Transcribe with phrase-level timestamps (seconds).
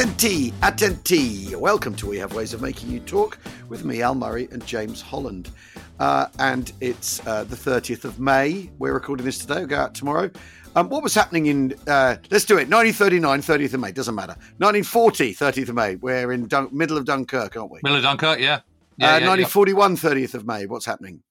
[0.00, 1.54] Attenti, attenti.
[1.54, 3.36] Welcome to We Have Ways of Making You Talk
[3.68, 5.50] with me, Al Murray, and James Holland.
[5.98, 8.70] Uh, and it's uh, the 30th of May.
[8.78, 9.56] We're recording this today.
[9.56, 10.30] We'll go out tomorrow.
[10.74, 14.32] Um, what was happening in, uh, let's do it, 1939, 30th of May, doesn't matter.
[14.56, 15.96] 1940, 30th of May.
[15.96, 17.80] We're in Dun- middle of Dunkirk, aren't we?
[17.82, 18.60] Middle of Dunkirk, yeah.
[18.96, 20.64] Yeah, yeah, yeah, 1941, 30th of May.
[20.64, 21.22] What's happening?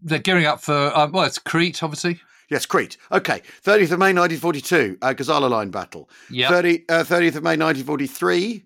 [0.00, 2.18] They're gearing up for, um, well, it's Crete, obviously.
[2.50, 2.96] Yes, Crete.
[3.10, 6.08] Okay, 30th of May 1942, uh, Gazala Line battle.
[6.30, 6.48] Yeah.
[6.50, 8.64] 30, uh, 30th of May 1943.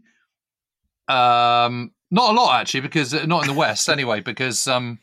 [1.09, 4.99] Um, not a lot, actually, because uh, not in the West, anyway, because um,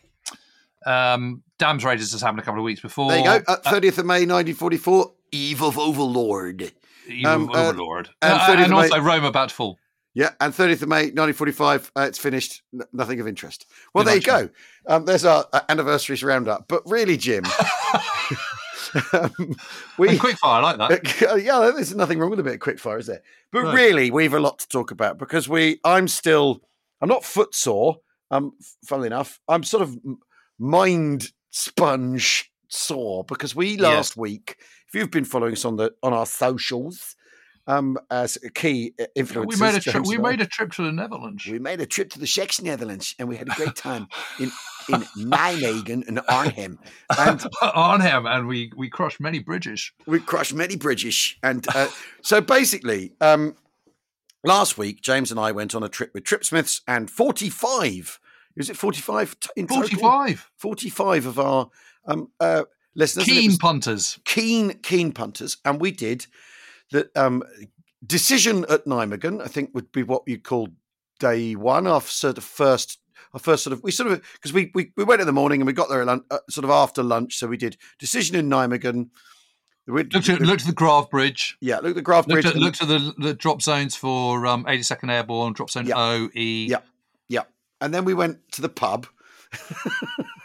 [0.85, 3.09] um, Dams Raiders has happened a couple of weeks before.
[3.09, 3.41] There you go.
[3.47, 6.71] Uh, 30th of May 1944, Eve of Overlord.
[7.07, 8.09] You um, uh, Overlord.
[8.21, 9.79] and Uh, 30th and also May- Rome about to fall.
[10.13, 12.61] Yeah, and 30th of May 1945, uh, it's finished.
[12.73, 13.65] N- nothing of interest.
[13.93, 14.49] Well, Good there you go.
[14.87, 16.69] Um, there's our uh, anniversaries roundup.
[16.69, 17.43] But really, Jim,
[19.13, 19.31] um,
[19.97, 21.41] we And quickfire, I like that.
[21.43, 23.21] yeah, there's nothing wrong with a bit of quickfire, is there?
[23.51, 23.73] But No.
[23.73, 25.79] really, we've a lot to talk about because we.
[25.83, 26.61] I'm still.
[27.01, 27.97] I'm not footsore.
[28.31, 29.97] Um, f- funnily enough, I'm sort of
[30.59, 33.89] mind sponge sore because we Yeah.
[33.89, 34.57] last week.
[34.87, 37.14] If you've been following us on the on our socials,
[37.67, 40.05] um, as a key uh, influencers, We made a trip.
[40.05, 41.45] We made a trip to the Netherlands.
[41.45, 44.07] we made a trip to the Czech Netherlands and we had a great time
[44.39, 44.51] in
[44.87, 46.77] in Nijmegen and Arnhem,
[47.17, 49.91] and Arnhem, and we we crushed many bridges.
[50.05, 51.35] we crushed many bridges.
[51.41, 51.87] And uh,
[52.21, 53.55] so basically, um,
[54.43, 58.19] last week James and I went on a trip with Tripsmiths and forty five.
[58.55, 59.81] Is it forty five in total?
[59.83, 61.69] Forty-five 45 of our
[62.07, 62.63] um, uh,
[62.95, 63.25] listeners.
[63.25, 64.19] keen punters.
[64.23, 66.27] keen, keen punters, and we did
[66.95, 67.43] the um,
[68.05, 69.41] decision at Nijmegen.
[69.41, 70.69] I think would be what you call
[71.19, 72.99] day one, our sort of first,
[73.33, 73.83] our first sort of.
[73.83, 76.01] We sort of because we, we we went in the morning and we got there
[76.01, 79.09] at lun- uh, sort of after lunch, so we did decision in Nijmegen.
[79.87, 81.57] We, Looked at looked at the Grave Bridge.
[81.61, 82.45] yeah, look at the Grave Bridge.
[82.45, 85.93] Looked at, looked at the, the drop zones for um, 82nd Airborne, drop zone Yeah.
[85.99, 86.65] O, E.
[86.67, 86.79] Yeah.
[87.29, 87.43] yeah,
[87.81, 89.05] and then we went to the pub.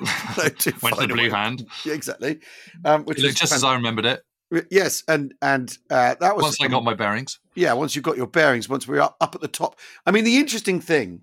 [0.37, 1.66] Went to the Blue Hand.
[1.84, 2.41] Yeah, exactly.
[2.84, 4.22] Um, which It looked just as I remembered it.
[4.71, 7.38] Yes, and and uh, that was Once I got my bearings.
[7.55, 9.78] yeah, once you've got your bearings, once we are up, at the top.
[10.06, 11.22] I mean, the interesting thing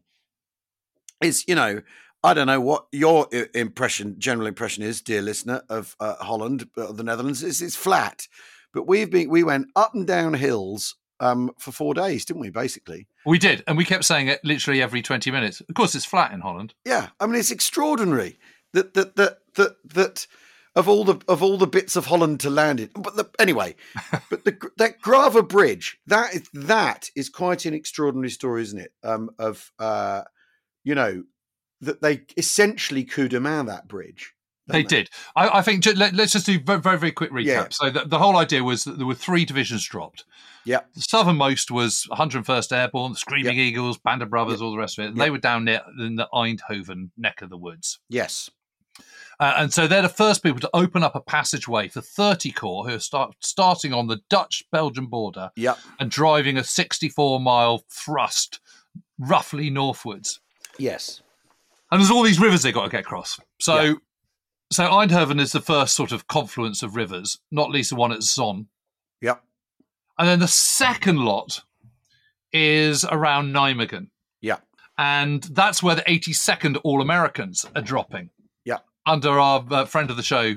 [1.21, 1.81] is, you know,
[2.23, 6.91] I don't know what your impression, general impression is, dear listener of uh, Holland, uh,
[6.91, 7.43] the Netherlands.
[7.43, 8.27] It's, it's flat,
[8.73, 12.49] but we've been we went up and down hills um, for four days, didn't we?
[12.49, 15.61] Basically, We did, and we kept saying it literally every 20 minutes.
[15.61, 16.73] Of course, it's flat in Holland.
[16.85, 17.09] yeah.
[17.19, 18.39] I mean, it's extraordinary
[18.73, 20.27] that that that that that.
[20.77, 23.75] Of all the of all the bits of Holland to land in, but the, anyway,
[24.29, 28.93] but the that Grave Bridge that is that is quite an extraordinary story, isn't it?
[29.03, 30.23] Um, of uh,
[30.83, 31.23] you know
[31.81, 34.33] that they essentially coup de main that bridge.
[34.67, 35.09] They don't did.
[35.35, 37.45] I, I think, let, us just do very, very, very quick recap.
[37.45, 37.67] Yeah.
[37.71, 40.25] So, the, the whole idea was that there were three divisions dropped.
[40.66, 40.81] Yeah.
[40.93, 45.05] The southernmost was 101st Airborne, the Screaming Eagles, Band of Brothers, all the rest of
[45.05, 45.09] it.
[45.09, 47.99] And they were down there in the Eindhoven neck of the woods.
[48.09, 48.49] Yes.
[49.39, 52.87] Uh, and so they're the first people to open up a passageway for 30 Corps
[52.87, 55.77] who are start, starting on the Dutch Belgian border Yep.
[55.99, 58.59] and driving a 64 mile thrust
[59.19, 60.39] roughly northwards.
[60.79, 61.21] Yes.
[61.91, 63.39] And there's all these rivers they've got to get across.
[63.59, 63.93] So, Yeah.
[64.71, 68.23] so Eindhoven is the first sort of confluence of rivers, not least the one at
[68.23, 68.67] Zon.
[69.21, 69.43] Yep.
[70.17, 71.61] And then the second lot
[72.51, 74.07] is around Nijmegen.
[74.41, 74.57] Yeah.
[74.97, 78.31] And that's where the 82nd All Americans are dropping.
[79.07, 80.53] Under our uh, friend of the show,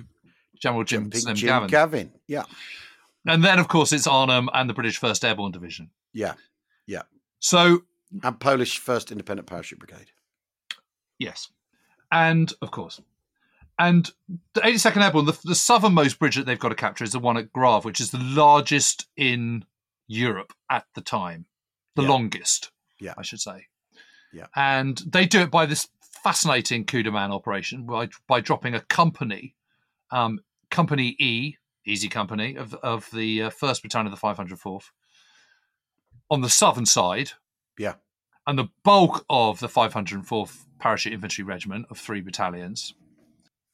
[0.61, 1.69] General Jim, Jumping Slim Jim Gavin.
[1.69, 2.13] Gavin.
[2.27, 2.45] Yeah.
[3.27, 5.91] and then, of course, it's Arnhem and the British 1st Airborne Division.
[6.13, 6.35] Yeah,
[6.87, 7.03] yeah.
[7.39, 7.83] So,
[8.23, 10.11] And Polish First Independent Parachute Brigade.
[11.19, 11.49] yes.
[12.13, 13.01] And, of course,
[13.79, 14.11] and
[14.55, 17.37] the 82nd Airborne, the, the southernmost bridge that they've got to capture is the one
[17.37, 19.65] at Grave, which is the largest in
[20.09, 21.47] Europe at the time,
[21.95, 22.09] the Yeah.
[22.09, 23.15] longest, Yeah.
[23.17, 23.69] I should say.
[24.33, 24.47] Yeah.
[24.57, 25.89] And they do it by this
[26.23, 29.55] fascinating coup de main operation by, by dropping a company,
[30.11, 30.41] um,
[30.71, 31.57] Company E,
[31.87, 34.91] Easy Company, of, of the uh, 1st Battalion of the 504th,
[36.31, 37.33] on the southern side.
[37.79, 37.95] Yeah.
[38.47, 42.95] And the bulk of the 504th Parachute Infantry Regiment of three battalions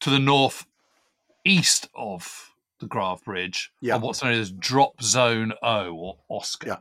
[0.01, 0.65] to the north
[1.45, 3.95] east of the Grave Bridge Yeah.
[3.95, 6.67] on what's known as Drop Zone O or Oscar.
[6.67, 6.75] Yeah.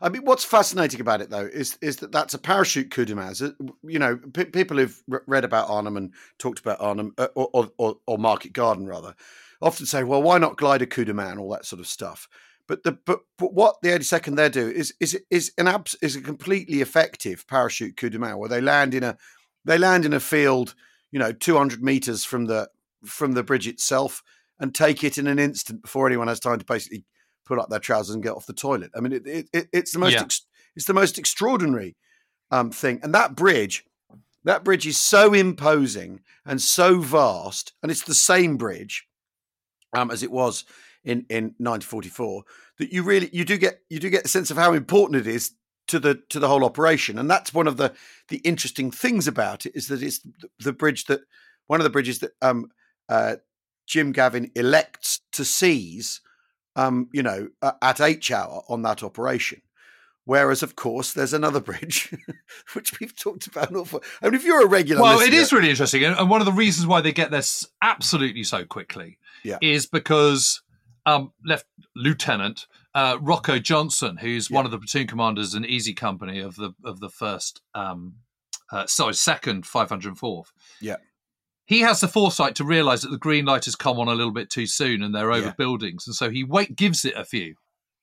[0.00, 3.14] I mean, what's fascinating about it though is is that that's a parachute coup de
[3.14, 3.34] main.
[3.82, 7.70] You know, p- people who've re- read about Arnhem and talked about Arnhem uh, or,
[7.78, 9.14] or, or, Market Garden rather,
[9.62, 12.28] often say, "Well, why not glide a coup de main?" All that sort of stuff.
[12.66, 16.16] But the but, but what the 82nd there do is is is an abs, is
[16.16, 19.16] a completely effective parachute coup de main where they land in a
[19.64, 20.74] they land in a field,
[21.10, 22.68] you know, 200 meters from the
[23.04, 24.22] from the bridge itself
[24.58, 27.04] and take it in an instant before anyone has time to basically
[27.44, 28.90] pull up their trousers and get off the toilet.
[28.96, 30.22] I mean, it, it, it, it's the most Yeah.
[30.22, 30.42] ex,
[30.76, 31.96] it's the most extraordinary
[32.50, 33.84] um, thing, and that bridge,
[34.44, 39.06] that bridge is so imposing and so vast, and it's the same bridge
[39.96, 40.64] um, as it was
[41.04, 42.44] in in 1944
[42.78, 45.26] that you really you do get you do get a sense of how important it
[45.26, 45.52] is
[45.86, 47.92] to the to the whole operation, and that's one of the
[48.28, 51.20] the interesting things about it is that it's the, the bridge that
[51.66, 52.70] one of the bridges that um,
[53.08, 53.36] uh,
[53.86, 56.20] Jim Gavin elects to seize,
[56.76, 57.48] um, you know,
[57.82, 59.62] at H hour on that operation.
[60.26, 62.14] Whereas, of course, there's another bridge,
[62.72, 63.70] which we've talked about.
[63.70, 66.30] an awful- I mean, if you're a regular, Well, it listener- is really interesting, and
[66.30, 69.58] one of the reasons why they get this absolutely so quickly Yeah.
[69.60, 70.62] is because
[71.06, 76.38] um, Left Lieutenant uh, Rocco Johnson, who's one of the platoon commanders in Easy Company
[76.40, 78.14] of the of the first, um,
[78.72, 80.46] uh, sorry, second 504th.
[80.80, 80.96] Yeah.
[81.66, 84.32] He has the foresight to realise that the green light has come on a little
[84.32, 85.54] bit too soon, and they're over Yeah.
[85.56, 87.54] buildings, and so he wait gives it a few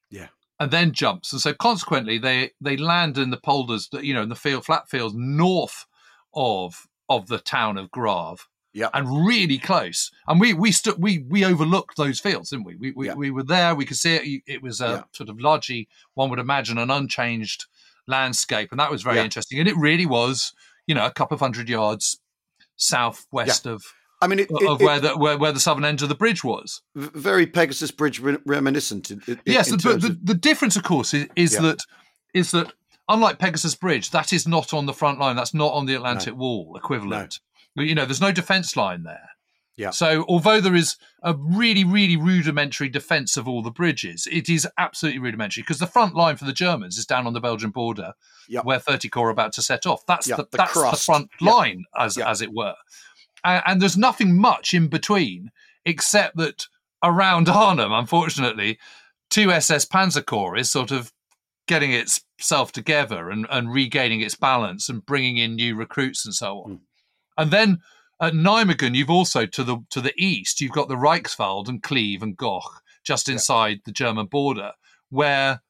[0.09, 0.29] Yeah.
[0.59, 1.31] and then jumps.
[1.31, 4.65] And so consequently, they they land in the polders, that you know, in the field
[4.65, 5.85] flat fields north
[6.33, 8.47] of of the town of Grave.
[8.73, 8.87] Yeah.
[8.93, 10.11] and really close.
[10.29, 12.77] And we we stood we we overlooked those fields, didn't we?
[12.77, 13.15] We we, Yeah.
[13.15, 13.75] we were there.
[13.75, 14.43] We could see it.
[14.47, 15.03] It was a Yeah.
[15.11, 17.65] sort of largely one would imagine an unchanged
[18.07, 19.59] landscape, and that was very interesting.
[19.59, 20.53] And it really was,
[20.87, 22.20] you know, a couple of hundred yards
[22.81, 23.81] southwest of
[24.23, 26.15] I mean, it, it, of it- where the where, where the southern end of the
[26.15, 26.81] bridge was.
[26.95, 29.09] very Pegasus Bridge re- reminiscent.
[29.09, 31.61] In, in, yes, but the, of- the difference, of course, is, is Yeah.
[31.61, 31.79] that
[32.33, 32.71] is that
[33.09, 35.35] unlike Pegasus Bridge, that is not on the front line.
[35.35, 37.39] That's not on the Atlantic Wall equivalent.
[37.75, 39.29] You know, there's no defence line there.
[39.81, 39.89] Yeah.
[39.89, 44.67] So although there is a really, really rudimentary defence of all the bridges, it is
[44.77, 48.13] absolutely rudimentary because the front line for the Germans is down on the Belgian border,
[48.47, 48.61] Yeah.
[48.61, 50.05] where 30 Corps are about to set off.
[50.05, 52.29] That's Yeah, the, the that's the front line, as Yeah.
[52.29, 52.75] as it were.
[53.43, 55.49] And, and there's nothing much in between
[55.83, 56.67] except that
[57.03, 58.77] around Arnhem, unfortunately,
[59.31, 61.11] two SS Panzer Corps is sort of
[61.67, 66.59] getting itself together and, and regaining its balance and bringing in new recruits and so
[66.61, 66.71] on.
[66.71, 66.79] Mm.
[67.37, 67.79] And then
[68.21, 72.21] at Nijmegen, you've also to the to the east, you've got the Reichswald and Cleve
[72.23, 73.33] and Goch just Yeah.
[73.33, 74.71] inside the German border,
[75.09, 75.61] where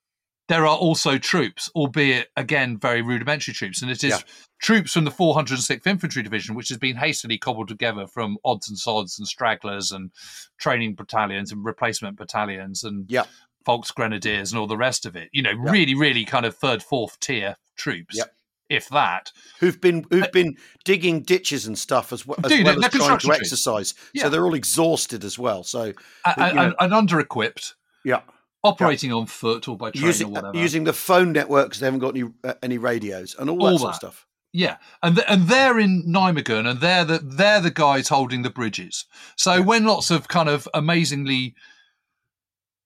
[0.47, 4.19] there are also troops, albeit again very rudimentary troops, and it is Yeah.
[4.61, 8.77] troops from the 406th Infantry Division, which has been hastily cobbled together from odds and
[8.77, 10.11] sods and stragglers and
[10.59, 13.23] training battalions and replacement battalions and Yeah.
[13.65, 15.29] Volksgrenadiers and all the rest of it.
[15.31, 15.71] You know, Yeah.
[15.71, 18.25] really, really kind of third, fourth tier troops, Yeah.
[18.71, 19.31] If that.
[19.59, 23.19] who've been who've been digging ditches and stuff as well as, Dude, well as trying
[23.19, 23.93] to exercise.
[24.13, 24.23] Yeah.
[24.23, 25.63] So they're all exhausted as well.
[25.63, 25.93] So
[26.25, 28.21] And, and, and under-equipped, yeah,
[28.63, 30.57] operating on foot or by train using or whatever.
[30.57, 31.79] using the phone networks.
[31.79, 34.27] They haven't got any uh, any radios and all, All that sort of stuff.
[34.53, 38.49] Yeah, and th- and they're in Nijmegen, and they're the they're the guys holding the
[38.49, 39.05] bridges.
[39.37, 39.59] So Yeah.
[39.61, 41.55] when lots of kind of amazingly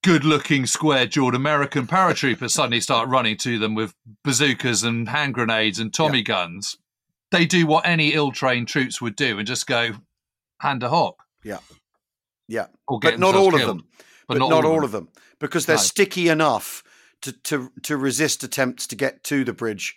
[0.05, 5.91] good-looking, square-jawed American paratroopers suddenly start running to them with bazookas and hand grenades and
[5.91, 6.77] Tommy guns,
[7.31, 9.93] they do what any ill-trained troops would do and just go
[10.59, 11.15] hand a hock.
[11.43, 11.57] Yeah.
[12.47, 12.67] Yeah.
[12.87, 13.87] or get But not all of them.
[14.27, 15.81] But, not, all of them because they're No.
[15.81, 16.83] sticky enough
[17.21, 19.95] to, to to resist attempts to get to the bridge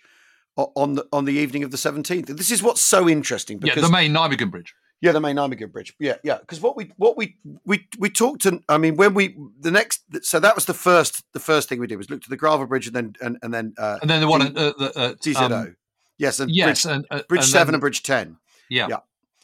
[0.55, 2.27] on the on the evening of the seventeenth.
[2.27, 4.73] This is what's so interesting Yeah, because the main Nijmegen bridge.
[5.01, 5.93] Yeah, the main Nijmegen Bridge.
[5.99, 6.39] Yeah, yeah.
[6.39, 8.61] Because what we what we we we talked to.
[8.67, 10.01] I mean, when we the next.
[10.23, 12.67] So that was the first the first thing we did was look to the Grave
[12.67, 14.99] Bridge and then and, and then uh, And then the one D- at uh, the,
[14.99, 15.41] uh, TZO.
[15.55, 15.75] um,
[16.17, 18.37] yes, and yes, Bridge, and, uh, Bridge and Seven then- and Bridge Ten.
[18.69, 18.87] yeah.
[18.89, 18.97] yeah.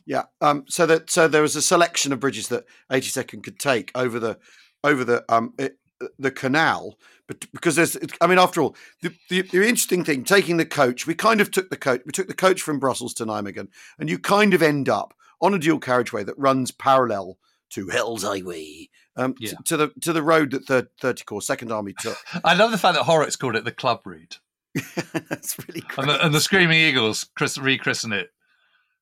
[0.08, 0.24] Yeah.
[0.42, 0.66] Um.
[0.68, 4.38] So that so there was a selection of bridges that 82nd could take over the
[4.84, 5.80] over the um it,
[6.20, 7.98] the canal, but because there's.
[8.22, 11.50] I mean, after all, the, the the interesting thing taking the coach, we kind of
[11.50, 12.02] took the coach.
[12.06, 15.54] We took the coach from Brussels to Nijmegen, and you kind of end up on
[15.54, 17.38] a dual carriageway that runs parallel
[17.72, 18.90] to Hell's Highway.
[19.18, 22.18] Um, t- to the to the road that third, 30 Corps Second Army took.
[22.44, 24.40] I love the fact that Horrocks called it the club route.
[25.14, 26.00] That's really great.
[26.00, 28.30] And the, and the Screaming Eagles chris- rechristen it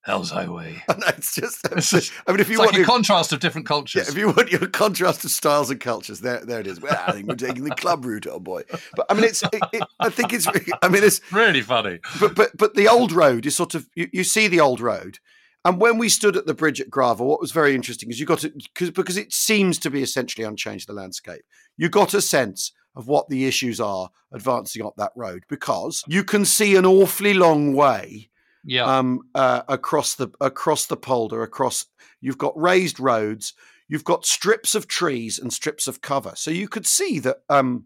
[0.02, 0.84] Hell's Highway.
[1.08, 1.66] It's just.
[1.72, 3.70] It's just- I mean, if you It's like want, a if- contrast of different Yeah,
[3.70, 4.10] cultures.
[4.10, 6.80] if you want your contrast of styles and cultures, there, there it is.
[6.82, 8.64] Well, I think we're taking the club route, oh boy.
[8.96, 9.42] But I mean, it's.
[9.44, 10.46] It, it, I think it's.
[10.82, 11.22] I mean, it's.
[11.32, 12.00] really funny.
[12.20, 13.88] But but but the old road is sort of.
[13.96, 15.20] You, you see the old road,
[15.66, 18.26] And when we stood at the bridge at Grave, what was very interesting is you
[18.26, 21.44] got it because because it seems to be essentially unchanged the landscape.
[21.78, 26.24] You got a sense of what the issues are advancing up that road because you
[26.24, 28.30] can see an awfully long way
[28.64, 28.84] Yeah.
[28.86, 31.42] um, uh, across the across the polder.
[31.44, 31.86] Across,
[32.22, 33.54] you've got raised roads,
[33.88, 37.38] you've got strips of trees and strips of cover, so you could see that.
[37.50, 37.86] Um,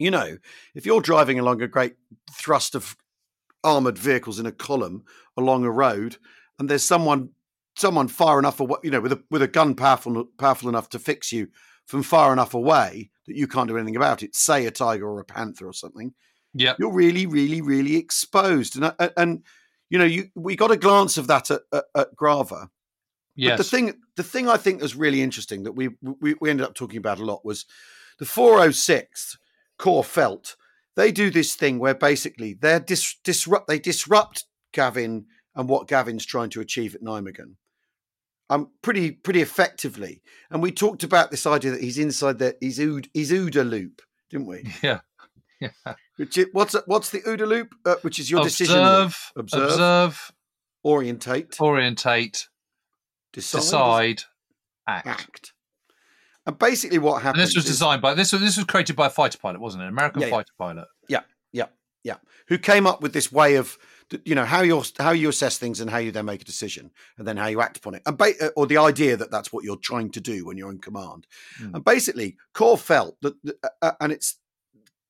[0.00, 0.38] you know,
[0.74, 1.94] if you're driving along a great
[2.32, 2.96] thrust of
[3.62, 5.04] armored vehicles in a column
[5.36, 6.16] along a road,
[6.58, 7.30] and there's someone
[7.76, 10.98] someone far enough away, you know, with a with a gun powerful powerful enough to
[10.98, 11.48] fix you
[11.86, 15.20] from far enough away that you can't do anything about it, say a tiger or
[15.20, 16.14] a panther or something,
[16.54, 16.74] yeah.
[16.78, 18.76] you're really, really, really exposed.
[18.76, 19.42] And and, and
[19.90, 22.52] you know, you we got a glance of that at, at, at Grave.
[23.36, 23.50] Yes.
[23.50, 26.66] But the thing, the thing I think was really interesting that we, we we ended
[26.66, 27.66] up talking about a lot was
[28.18, 29.36] the 406th
[29.78, 30.56] Korps Feldt.
[30.96, 33.66] They do this thing where basically they're dis, disrupt.
[33.66, 37.54] They disrupt Gavin and what Gavin's trying to achieve at Nijmegen.
[38.50, 40.22] Um, pretty pretty effectively.
[40.50, 44.02] And we talked about this idea that he's inside the his OODA, his OODA loop,
[44.30, 44.70] didn't we?
[44.82, 45.00] yeah.
[45.60, 45.70] Yeah.
[46.16, 47.74] Which is, what's what's the OODA loop?
[47.86, 48.76] Uh, which is your decision.
[48.78, 49.62] Observe, Observe.
[49.70, 50.32] observe,
[50.84, 51.58] Orientate.
[51.60, 52.48] orientate,
[53.32, 53.58] Decide.
[53.60, 54.22] decide,
[54.86, 55.06] act.
[55.06, 55.52] Act.
[56.46, 57.42] And basically, what happened.
[57.42, 59.82] This was is- designed by this was this was created by a fighter pilot, wasn't
[59.82, 59.86] it?
[59.86, 61.20] An American fighter pilot Yeah,
[61.52, 61.64] yeah.
[62.04, 62.20] pilot.
[62.48, 63.78] who came up with this way of
[64.24, 66.90] you know how you how you assess things and how you then make a decision
[67.18, 68.02] and then how you act upon it.
[68.06, 70.78] And ba- or the idea that that's what you're trying to do when you're in
[70.78, 71.26] command.
[71.60, 71.74] Mm.
[71.74, 74.38] and basically Korps Feldt that that- uh, and it's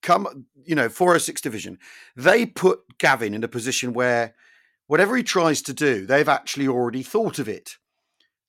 [0.03, 1.79] come you know 406 division
[2.15, 4.35] they put gavin in a position where
[4.87, 7.77] whatever he tries to do they've actually already thought of it.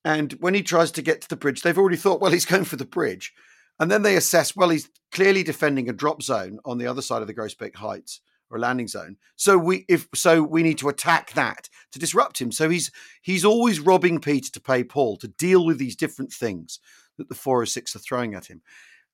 [0.03, 2.65] And when he tries to get to the bridge they've already thought well he's going
[2.65, 3.33] for the bridge.
[3.79, 7.21] And then they assess well he's clearly defending a drop zone on the other side
[7.21, 8.19] of the Groesbeek Heights
[8.51, 9.17] or a landing zone.
[9.35, 12.51] So we if so we need to attack that to disrupt him.
[12.51, 16.79] So he's he's always robbing Peter to pay Paul to deal with these different things
[17.17, 18.61] that the 406 are throwing at him.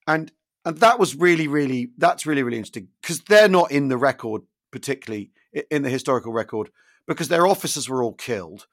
[0.08, 0.32] And
[0.66, 4.42] and that was really really that's really really interesting because they're not in the record
[4.72, 5.32] particularly
[5.70, 6.70] in the historical record
[7.08, 8.68] because their officers were all killed.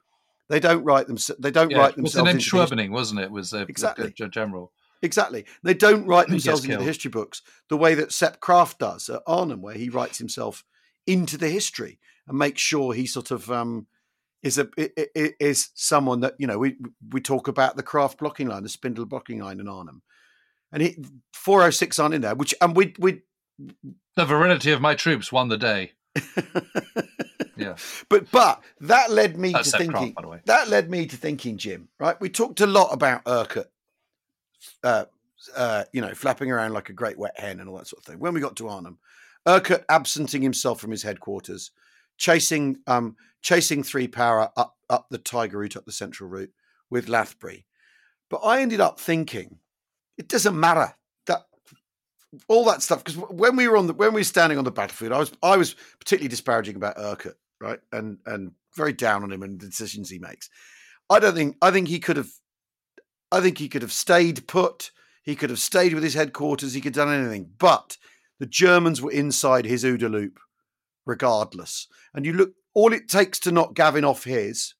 [0.49, 2.37] They don't write them they don't Yeah, write themselves name?
[2.37, 3.31] into the his- Scherbening, wasn't it?
[3.31, 4.13] Was the, Exactly.
[4.17, 4.71] the general?
[5.01, 5.45] Exactly.
[5.63, 9.21] They don't write themselves into the history books the way that Sepp Kraft does at
[9.25, 10.63] Arnhem, where he writes himself
[11.07, 13.87] into the history and makes sure he sort of um,
[14.43, 14.69] is a
[15.43, 16.75] is someone that you know we
[17.11, 20.01] we talk about the Kraft blocking line, the Spindler blocking line in Arnhem,
[20.71, 20.97] and he
[21.33, 23.21] 406 aren't in there, which and we we
[24.15, 25.93] The virility of my troops won the day.
[27.59, 27.75] Yeah,
[28.07, 30.39] but but that led me that's to thinking Kraft, by the way.
[30.45, 31.89] that led me to thinking, Jim.
[31.99, 33.69] Right, we talked a lot about Urquhart,
[34.83, 35.05] uh,
[35.55, 38.05] uh, you know, flapping around like a great wet hen and all that sort of
[38.05, 38.19] thing.
[38.19, 38.97] When we got to Arnhem,
[39.47, 41.71] Urquhart absenting himself from his headquarters,
[42.17, 46.51] chasing um, chasing three power up up the Tiger route, up the central route
[46.89, 47.65] with Lathbury.
[48.29, 49.59] But I ended up thinking
[50.17, 50.93] it doesn't matter
[51.27, 51.43] that
[52.47, 54.71] all that stuff because when we were on the when we were standing on the
[54.71, 59.31] battlefield, I was I was particularly disparaging about Urquhart, right, and and very down on
[59.31, 60.49] him and the decisions he makes.
[61.09, 62.29] I don't think I think he could have
[63.31, 64.91] I think he could have stayed put.
[65.23, 66.73] He could have stayed with his headquarters.
[66.73, 67.51] He could have done anything.
[67.59, 67.97] But
[68.39, 70.39] the Germans were inside his OODA loop,
[71.05, 71.87] regardless.
[72.13, 74.73] And you look, all it takes to knock Gavin off his,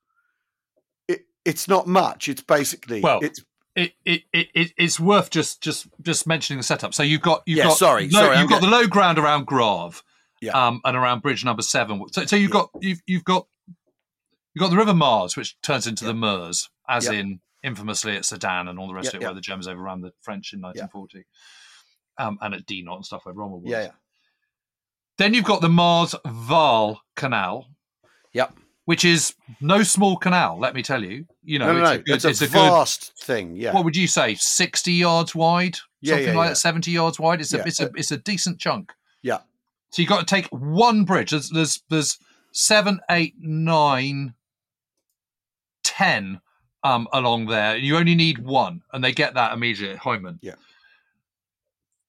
[1.07, 2.27] it, it's not much.
[2.27, 3.43] It's basically, Well, it's
[3.75, 6.93] It, it, it, it it's worth just just just mentioning the setup.
[6.93, 8.87] So you've got you've Yeah, got sorry, low, sorry, I'm you've got get- the low
[8.87, 10.01] ground around Grave,
[10.41, 10.51] Yeah.
[10.53, 12.03] um, and around bridge number seven.
[12.11, 12.53] So, so you've Yeah.
[12.53, 13.45] got you've you've got
[14.53, 17.11] you've got the River Maas, which turns into the Meuse, as Yeah.
[17.13, 19.27] in infamously at Sedan and all the rest Yeah, of it, yeah.
[19.29, 21.25] where the Germans overran the French in 1940,
[22.17, 23.71] um, and at Dinant and stuff where Rommel was.
[23.71, 23.91] yeah, yeah,
[25.17, 27.67] Then you've got the Mars Val Canal,
[28.33, 28.53] yep.
[28.85, 30.57] which is no small canal.
[30.59, 31.25] Let me tell you.
[31.43, 31.91] You know, No, no, no.
[31.91, 33.55] it's a good, It's a, it's a good vast thing.
[33.55, 36.49] Yeah, what would you say 60 yards wide something yeah, like yeah.
[36.49, 39.39] that 70 yards wide it's a it's a it's a decent chunk yeah,
[39.91, 42.17] so you've got to take one bridge there's there's, there's
[42.53, 44.33] seven eight nine
[45.83, 46.39] ten
[46.83, 50.39] um along there you only need one and they get that immediately at Heumen.
[50.41, 50.55] Yeah.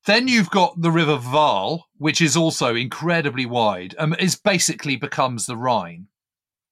[0.06, 5.46] then you've got the river Waal, which is also incredibly wide and is basically becomes
[5.46, 6.06] the Rhine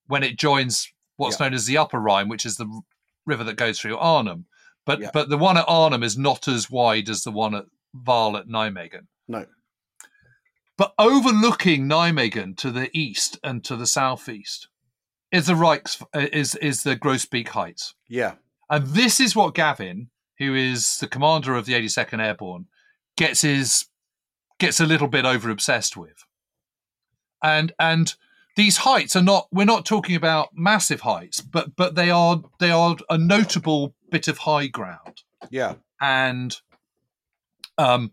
[0.07, 1.47] when it joins what's Yeah.
[1.47, 2.83] known as the Upper Rhine, which is the
[3.27, 4.47] river that goes through Arnhem.
[4.87, 5.11] But Yeah.
[5.13, 8.47] but the one at Arnhem is not as wide as the one at Waal at
[8.49, 9.07] Nijmegen.
[9.27, 9.45] no,
[10.79, 14.69] But overlooking Nijmegen to the east and to the southeast
[15.33, 17.95] is the Reichs is is the Groesbeek Heights.
[18.09, 18.35] yeah,
[18.71, 22.67] And this is what Gavin, who is the commander of the 82nd Airborne,
[23.17, 23.87] gets his
[24.59, 26.25] gets a little bit over obsessed with.
[27.43, 28.15] And and
[28.57, 32.73] these heights are not we're not talking about massive heights but but they are they
[32.73, 35.75] are a notable bit of high ground Yeah.
[36.01, 36.57] and
[37.77, 38.11] um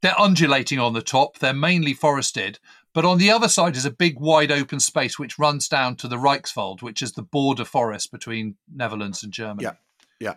[0.00, 2.58] they're undulating on the top they're mainly forested
[2.94, 6.08] but on the other side is a big wide open space which runs down to
[6.08, 9.74] the Reichswald which is the border forest between Netherlands and Germany Yeah.
[10.20, 10.34] Yeah.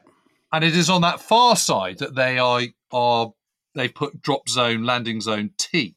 [0.52, 3.34] and it is on that far side that they are are
[3.74, 5.96] they put drop zone landing zone T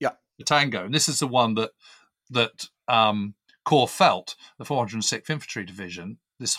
[0.00, 0.12] Yeah.
[0.38, 1.70] the tango and this is the one that
[2.30, 3.34] that um,
[3.66, 6.56] Korps Feldt, the 406th Infantry Division, this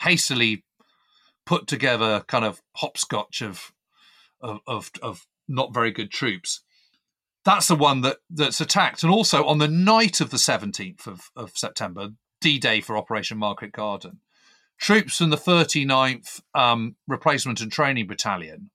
[0.00, 0.64] hastily
[1.44, 3.72] put together kind of hopscotch of
[4.40, 6.60] of, of, of not very good troops.
[7.46, 9.04] That's the one that, that's attacked.
[9.04, 12.10] And also on the night of the 17th of, of September,
[12.40, 14.18] D Day for Operation Market Garden,
[14.78, 18.70] troops from the 39th um, Replacement and Training Battalion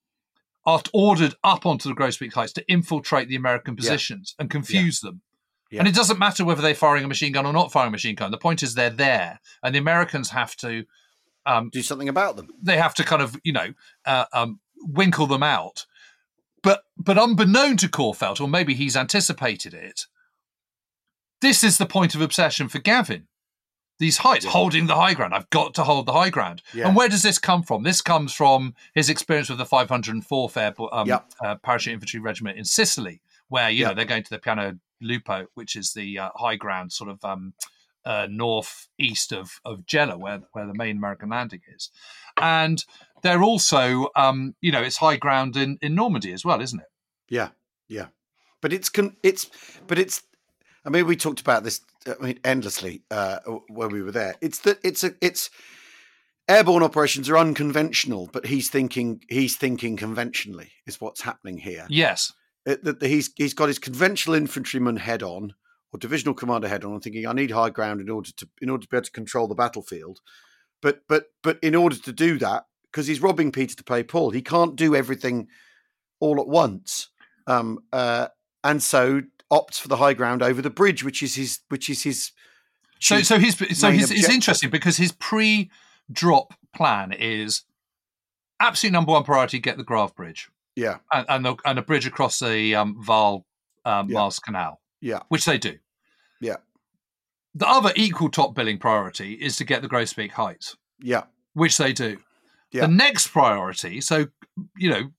[0.65, 5.21] are ordered up onto the Groesbeek Heights to infiltrate the American positions and confuse them.
[5.69, 5.79] Yeah.
[5.79, 8.15] And it doesn't matter whether they're firing a machine gun or not firing a machine
[8.15, 8.31] gun.
[8.31, 10.85] The point is they're there, and the Americans have to
[11.45, 12.47] um, Do something about them.
[12.61, 13.73] they have to kind of you know
[14.05, 15.85] uh, um, winkle them out.
[16.63, 20.05] But but unbeknown to Korps Feldt, or maybe he's anticipated it.
[21.41, 23.27] This is the point of obsession for Gavin.
[23.99, 24.51] These heights, Yeah.
[24.51, 25.33] holding the high ground.
[25.33, 26.61] I've got to hold the high ground.
[26.73, 26.87] Yeah.
[26.87, 27.83] And where does this come from?
[27.83, 31.31] This comes from his experience with the 504th Airborne um, Yep.
[31.43, 35.47] uh, Parachute Infantry Regiment in Sicily, where you know they're going to the Piano Lupo,
[35.55, 37.53] which is the uh, high ground, sort of um,
[38.05, 41.89] uh, northeast of of Gela, where where the main American landing is,
[42.37, 42.83] and
[43.21, 46.87] they're also, um, you know, it's high ground in in Normandy as well, isn't it?
[47.29, 47.49] Yeah,
[47.87, 48.07] yeah.
[48.61, 49.49] But it's con- it's
[49.87, 50.21] but it's.
[50.85, 51.81] I mean, we talked about this.
[52.07, 54.35] I mean, endlessly uh, when we were there.
[54.41, 55.49] It's that it's a it's
[56.47, 61.85] airborne operations are unconventional, but he's thinking he's thinking conventionally is what's happening here.
[61.89, 62.31] Yes,
[62.65, 65.53] It- that he's he's got his conventional infantryman head on
[65.93, 68.69] or divisional commander head on, and thinking I need high ground in order to in
[68.69, 70.19] order to be able to control the battlefield.
[70.81, 74.31] But but but in order to do that, because he's robbing Peter to pay Paul,
[74.31, 75.47] he can't do everything
[76.19, 77.09] all at once.
[77.47, 78.27] Um, uh,
[78.63, 82.03] and so opts for the high ground over the bridge, which is his which is
[82.03, 82.31] his.
[82.99, 87.63] So, so his so his, it's interesting because his pre-drop plan is
[88.59, 92.07] absolute number one priority: get the Grave Bridge yeah and and, the, and a bridge
[92.07, 93.45] across the um, Waal
[93.85, 94.19] um, Yeah.
[94.19, 95.77] Maas Canal, yeah which they do.
[96.39, 96.57] Yeah.
[97.53, 101.93] The other equal top billing priority is to get the Groesbeek Heights, yeah which they
[101.93, 102.19] do.
[102.71, 102.81] Yeah.
[102.81, 104.27] The next priority, so
[104.77, 105.11] you know,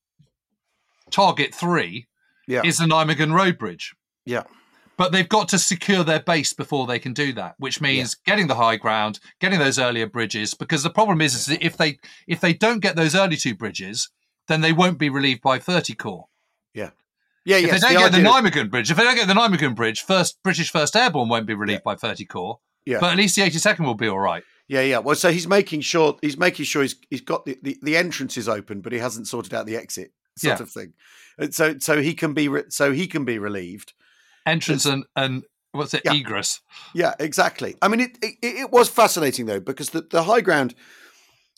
[1.11, 2.07] target three
[2.49, 3.95] yeah is the Nijmegen Road Bridge.
[4.25, 4.43] yeah
[4.97, 8.47] But they've got to secure their base before they can do that, which means getting
[8.47, 10.55] the high ground, getting those earlier bridges.
[10.55, 13.55] Because the problem is, is that if they if they don't get those early two
[13.55, 14.09] bridges,
[14.49, 16.29] then they won't be relieved by 30 Corps.
[16.75, 16.91] yeah.
[17.45, 19.75] Yeah, if yes, they don't get the Nijmegen Bridge, if they don't get the Nijmegen
[19.75, 22.61] Bridge, first British First Airborne won't be relieved by 30 Corps.
[22.87, 22.99] Yeah.
[23.01, 24.45] But at least the 82nd will be all right.
[24.69, 24.99] Yeah, yeah.
[24.99, 28.37] Well, so he's making sure he's making sure he's he's got the, the, the entrance
[28.37, 30.63] is open, but he hasn't sorted out the exit sort Yeah.
[30.63, 30.95] of thing.
[31.39, 33.93] And so so he can be re- so he can be relieved.
[34.47, 36.03] Entrance and and what's it?
[36.05, 36.13] Yeah.
[36.15, 36.61] Egress.
[36.95, 37.77] Yeah, exactly.
[37.83, 40.75] I mean, it it, it was fascinating though because the, the high ground,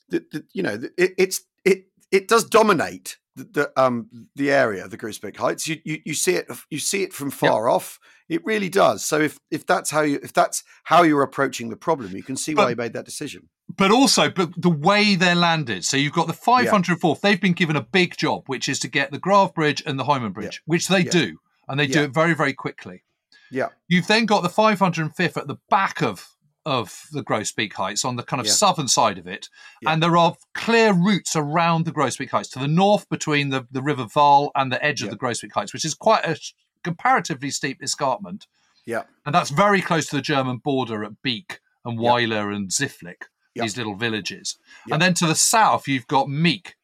[0.08, 4.86] the, the, you know, it, it's it it does dominate the, the um the area,
[4.88, 5.66] the Groesbeek Heights.
[5.68, 7.98] You, you you see it you see it from far off.
[8.28, 9.04] It really does.
[9.04, 12.36] So if if that's how you if that's how you're approaching the problem, you can
[12.36, 13.48] see why But- he made that decision.
[13.76, 15.84] but also but the way they're landed.
[15.84, 17.20] So you've got the 504th.
[17.20, 20.04] They've been given a big job, which is to get the Grave Bridge and the
[20.04, 23.02] Heumen Bridge, which they do, and they do it very very quickly.
[23.50, 26.26] Yeah, You've then got the 505th at the back of
[26.66, 28.52] of the Groesbeek Heights on the kind of Yeah.
[28.52, 29.48] southern side of it,
[29.82, 29.92] Yeah.
[29.92, 33.82] and there are clear routes around the Groesbeek Heights to the north between the, the
[33.82, 36.38] River Waal and the edge of the Grosbeak Heights, which is quite a
[36.82, 38.46] comparatively steep escarpment,
[38.86, 42.08] yeah, and that's very close to the German border at Beek and Yeah.
[42.10, 43.24] Wyler and Zyfflich,
[43.54, 43.62] Yeah.
[43.64, 44.56] these little villages.
[44.86, 44.94] Yeah.
[44.94, 46.76] And then to the south, you've got Meek,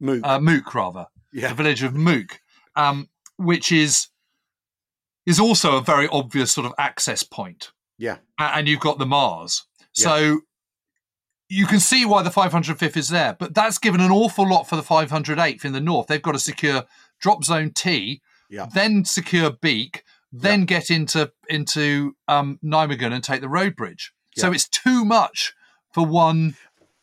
[0.00, 0.20] Mook.
[0.24, 2.40] uh, Mook rather, yeah, the village of Mook,
[2.76, 4.08] um, which is
[5.26, 7.72] is also a very obvious sort of access point.
[7.98, 10.40] Yeah, And you've got the Maas, so
[11.48, 13.36] you can see why the 505th is there.
[13.38, 16.06] But that's given an awful lot for the 508th in the north.
[16.08, 16.84] They've got to secure
[17.20, 18.66] drop zone T, Yeah.
[18.74, 20.02] then secure Beek,
[20.32, 24.12] then get into into um, Nijmegen and take the road bridge.
[24.36, 25.54] So it's too much
[25.92, 26.56] for one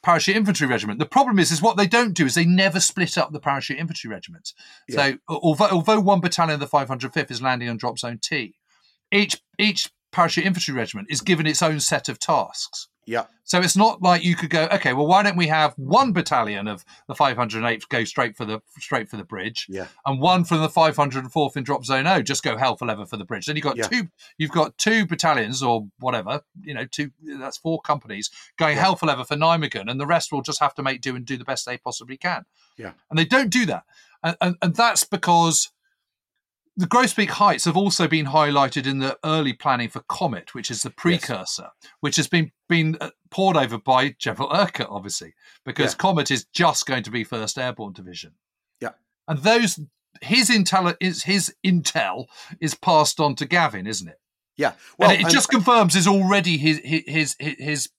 [0.03, 0.99] parachute infantry regiment.
[0.99, 3.77] The problem is, is what they don't do is they never split up the parachute
[3.79, 4.53] infantry regiments.
[4.89, 8.55] So although although one battalion of the 505th is landing on drop zone T,
[9.13, 12.87] each each parachute infantry regiment is given its own set of tasks.
[13.07, 13.25] Yeah.
[13.45, 16.67] So it's not like you could go, okay, well, why don't we have one battalion
[16.67, 19.87] of the 508th go straight for the straight for the bridge, Yeah.
[20.05, 23.17] and one from the 504th in drop zone O just go hell for leather for
[23.17, 23.47] the bridge.
[23.47, 23.87] Then you've got Yeah.
[23.87, 27.11] two, you've got two battalions or whatever, you know, two.
[27.23, 28.83] That's four companies going Yeah.
[28.83, 31.25] hell for leather for Nijmegen, and the rest will just have to make do and
[31.25, 32.45] do the best they possibly can.
[32.77, 32.91] Yeah.
[33.09, 33.83] and they don't do that,
[34.23, 35.69] and and, and that's because
[36.77, 40.83] the Groesbeek Heights have also been highlighted in the early planning for Comet, which is
[40.83, 45.33] the precursor, which has been been uh, pored over by General Urquhart, obviously,
[45.65, 45.97] because Yeah.
[45.97, 48.33] Comet is just going to be First Airborne Division.
[48.79, 48.91] Yeah.
[49.27, 49.79] and those
[50.21, 52.25] his intel is his intel
[52.59, 54.19] is passed on to Gavin, isn't it?
[54.57, 54.73] Yeah.
[54.97, 57.89] Well, and it and- just confirms is already his his his his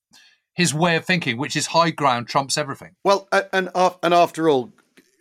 [0.55, 2.95] his way of thinking, which is high ground trumps everything.
[3.05, 4.73] Well, and and after all,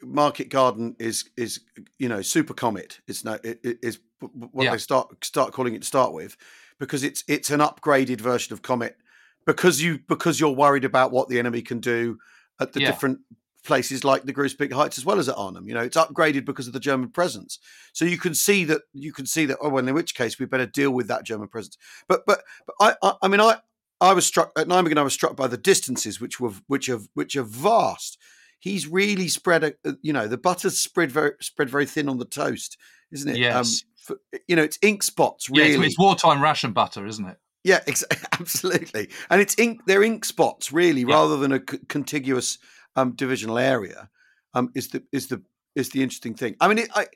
[0.04, 1.62] Market Garden is is
[1.98, 3.00] you know super comet.
[3.08, 4.72] It's no it, it is what Yeah.
[4.72, 6.38] they start start calling it to start with,
[6.80, 8.98] because it's it's an upgraded version of Comet.
[9.46, 12.20] Because you because you're worried about what the enemy can do
[12.60, 12.92] at the Yeah.
[12.92, 13.20] different
[13.64, 15.68] places like the Groesbeek Heights as well as at Arnhem.
[15.68, 17.60] You know, it's upgraded because of the German presence.
[17.94, 19.58] So you can see that you can see that.
[19.62, 21.78] Oh, well, in which case we better deal with that German presence.
[22.08, 23.58] But but but I I, I mean I.
[24.04, 24.98] I was struck at Nijmegen.
[24.98, 28.18] I was struck by the distances, which were which are which are vast.
[28.62, 32.18] He's really spread, a, a- you know, the butter's spread very spread very thin on
[32.20, 32.78] the toast,
[33.12, 33.38] isn't it?
[33.38, 33.84] Yes.
[33.98, 35.76] for, you know, it's ink spots Yeah, really.
[35.76, 37.38] it's, it's wartime ration butter, isn't it?
[37.64, 38.06] Yeah, ex-
[38.40, 39.10] absolutely.
[39.30, 39.82] And it's ink.
[39.88, 41.16] They're ink spots, really, Yeah.
[41.16, 42.58] rather than a c- contiguous
[42.96, 44.10] um, divisional area.
[44.54, 45.42] Um, is the is the
[45.76, 46.56] is the interesting thing.
[46.62, 47.08] I mean, it, I,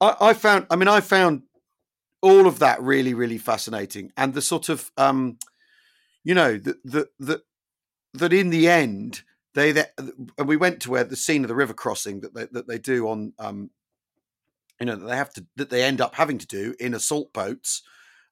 [0.00, 0.66] I I found.
[0.70, 1.42] I mean, I found
[2.22, 5.38] all of that really really fascinating, and the sort of um,
[6.24, 7.40] you know, that that that
[8.14, 9.22] that in the end
[9.58, 9.84] they, they
[10.38, 12.78] and we went to where the scene of the river crossing that they that they
[12.78, 13.70] do on um,
[14.80, 17.32] you know, that they have to that they end up having to do in assault
[17.32, 17.82] boats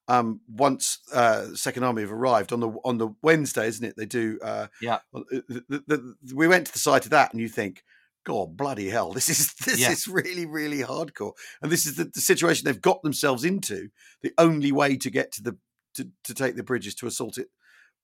[0.08, 3.96] um, once uh, the Second Army have arrived on the on the Wednesday, isn't it?
[3.96, 4.38] They do.
[4.42, 5.00] Uh, Yeah.
[5.14, 7.82] uh, The, the, the, we went to the site of that, and you think,
[8.24, 9.90] God, bloody hell, this is this Yeah.
[9.90, 13.88] is really really hardcore, and this is the, the situation they've got themselves into.
[14.22, 15.58] The only way to get to the
[15.94, 17.48] to, to take the bridge is to assault it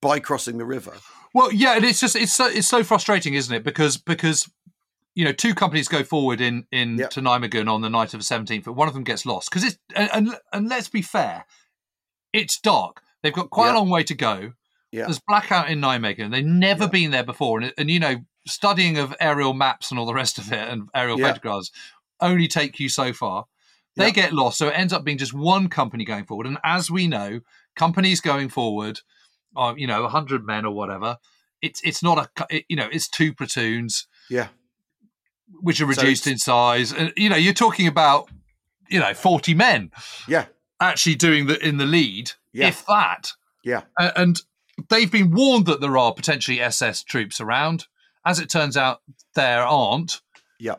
[0.02, 0.92] by crossing the river.
[1.32, 3.64] Well, yeah, and it's just it's so it's so frustrating, isn't it?
[3.64, 4.50] Because because
[5.14, 7.10] you know two companies go forward in in Yep.
[7.10, 9.64] to Nijmegen on the night of the seventeenth, but one of them gets lost because
[9.64, 11.46] it's and, and and let's be fair,
[12.34, 13.00] it's dark.
[13.22, 13.76] They've got quite Yeah.
[13.76, 14.52] a long way to go.
[14.90, 15.04] Yeah.
[15.06, 16.30] There's blackout in Nijmegen.
[16.30, 20.04] They've never been there before, and and you know studying of aerial maps and all
[20.06, 21.70] the rest of it and aerial photographs
[22.20, 23.46] only take you so far.
[23.94, 26.46] They get lost, so it ends up being just one company going forward.
[26.46, 27.40] And as we know,
[27.76, 29.00] companies going forward,
[29.76, 31.18] you know, hundred men or whatever.
[31.60, 34.48] It's it's not a it, you know it's two platoons Yeah,
[35.60, 38.28] which are reduced it's- in size, and you know you're talking about
[38.88, 39.90] you know forty men
[40.28, 40.46] yeah,
[40.80, 42.68] actually doing the in the lead, Yeah.
[42.68, 43.32] if that.
[43.64, 44.40] yeah, A- and
[44.88, 47.86] they've been warned that there are potentially SS troops around.
[48.24, 49.00] As it turns out,
[49.34, 50.20] there aren't.
[50.58, 50.76] yeah,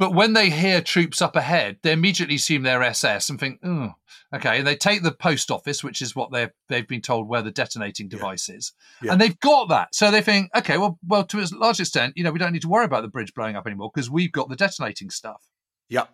[0.00, 3.92] But when they hear troops up ahead, they immediately assume they're SS and think, oh,
[4.34, 4.58] okay.
[4.58, 7.50] And they take the post office, which is what they've they've been told where the
[7.50, 8.16] detonating Yeah.
[8.16, 9.12] device is, Yeah.
[9.12, 9.94] and they've got that.
[9.94, 12.62] So they think, okay, well, well, to a large extent, you know, we don't need
[12.62, 15.42] to worry about the bridge blowing up anymore because we've got the detonating stuff.
[15.90, 16.06] yeah,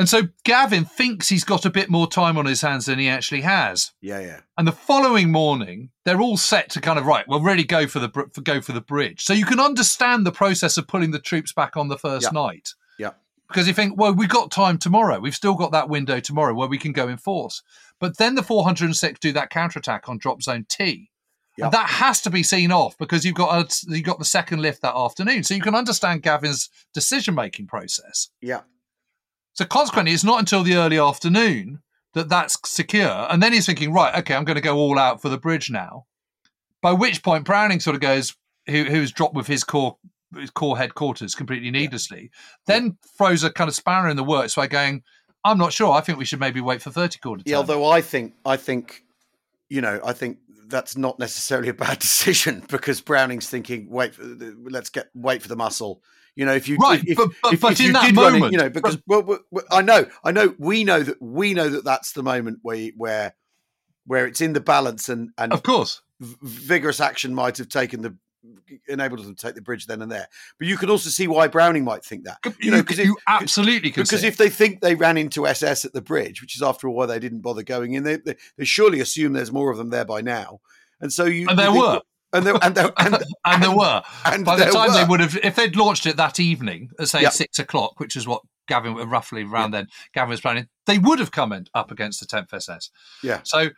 [0.00, 3.08] And so Gavin thinks he's got a bit more time on his hands than he
[3.08, 3.92] actually has.
[4.00, 7.28] yeah, yeah, And the following morning, they're all set to kind of right.
[7.28, 9.22] Well, really go for the for, go for the bridge.
[9.22, 12.40] So you can understand the process of pulling the troops back on the first Yeah.
[12.42, 12.70] night.
[12.98, 13.10] Yeah.
[13.46, 15.20] Because you think, well, we've got time tomorrow.
[15.20, 17.62] We've still got that window tomorrow where we can go in force.
[17.98, 21.10] But then the 406 do that counterattack on drop zone T.
[21.58, 21.64] Yeah.
[21.66, 24.62] And that has to be seen off because you've got a, you've got the second
[24.62, 25.42] lift that afternoon.
[25.42, 28.30] So you can understand Gavin's decision making process.
[28.40, 28.60] yeah,
[29.54, 31.80] So consequently, it's not until the early afternoon
[32.14, 33.26] that that's secure.
[33.30, 35.70] And then he's thinking, right, okay, I'm going to go all out for the bridge
[35.70, 36.06] now.
[36.82, 38.36] By which point, Browning sort of goes,
[38.66, 39.96] who, who's dropped with his core
[40.38, 42.30] his core headquarters completely needlessly,
[42.66, 45.02] then throws a kind of spanner in the works by going,
[45.44, 45.92] I'm not sure.
[45.92, 47.56] I think we should maybe wait for 30 quarter yeah.
[47.56, 49.04] Although I think, I think,
[49.68, 54.90] you know, I think that's not necessarily a bad decision because Browning's thinking, wait, let's
[54.90, 56.02] get wait for the muscle.
[56.36, 58.16] You know, if you Right, if, but- but- if, but if in you that did
[58.16, 61.02] run it, moment- you know, because well, well, well, I know, I know, we know
[61.02, 63.34] that we know that that's the moment where where
[64.06, 66.02] where it's in the balance and and Of course.
[66.20, 68.16] vigorous action might have taken the
[68.88, 70.26] enabled them to take the bridge then and there.
[70.58, 72.38] But you can also see why Browning might think that.
[72.60, 75.84] You, know, you, 'cause it- absolutely can Because if they think they ran into SS
[75.84, 78.36] at the bridge, which is after all why they didn't bother going in, they, they,
[78.56, 80.60] they surely assume there's more of them there by now.
[81.00, 82.00] And so you And there you were.
[82.32, 84.02] And there and there, and, and there were.
[84.24, 87.22] and By the time they would have, if they'd launched it that evening, at say
[87.22, 87.30] Yeah.
[87.30, 91.32] six o'clock, which is what Gavin roughly around then Gavin was planning, they would have
[91.32, 92.90] come in, up against the 10th SS.
[93.22, 93.40] Yeah.
[93.44, 93.70] So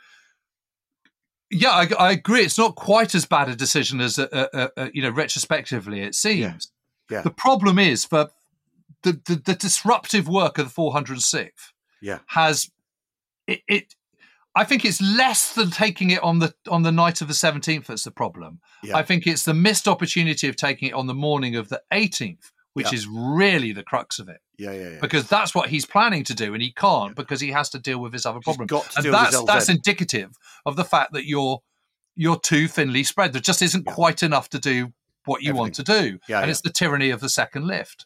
[1.51, 2.41] yeah, I, I, agree.
[2.41, 6.15] It's not quite as bad a decision as uh, uh, uh, you know retrospectively it
[6.15, 6.71] seems.
[7.11, 7.19] Yeah.
[7.19, 7.23] Yeah.
[7.23, 8.31] The problem is for
[9.03, 11.51] the, the, the disruptive work of the 406th.
[12.01, 12.19] Yeah.
[12.29, 12.71] has
[13.47, 13.95] it, it.
[14.55, 17.87] I think it's less than taking it on the on the night of the 17th
[17.87, 18.61] that's the problem.
[18.83, 18.97] Yeah.
[18.97, 22.53] I think it's the missed opportunity of taking it on the morning of the 18th,
[22.75, 22.97] which Yeah.
[22.99, 24.41] is really the crux of it.
[24.59, 24.99] Yeah, yeah, yeah.
[25.01, 27.99] Because that's what he's planning to do, and he can't because he has to deal
[27.99, 28.67] with his other problem.
[28.67, 30.31] got to and that's that's indicative
[30.67, 31.63] of the fact that you're
[32.15, 33.33] you're too thinly spread.
[33.33, 33.95] There just isn't Yeah.
[33.95, 34.93] quite enough to do
[35.25, 36.51] what you want to do, Yeah, and yeah.
[36.51, 38.05] it's the tyranny of the second lift.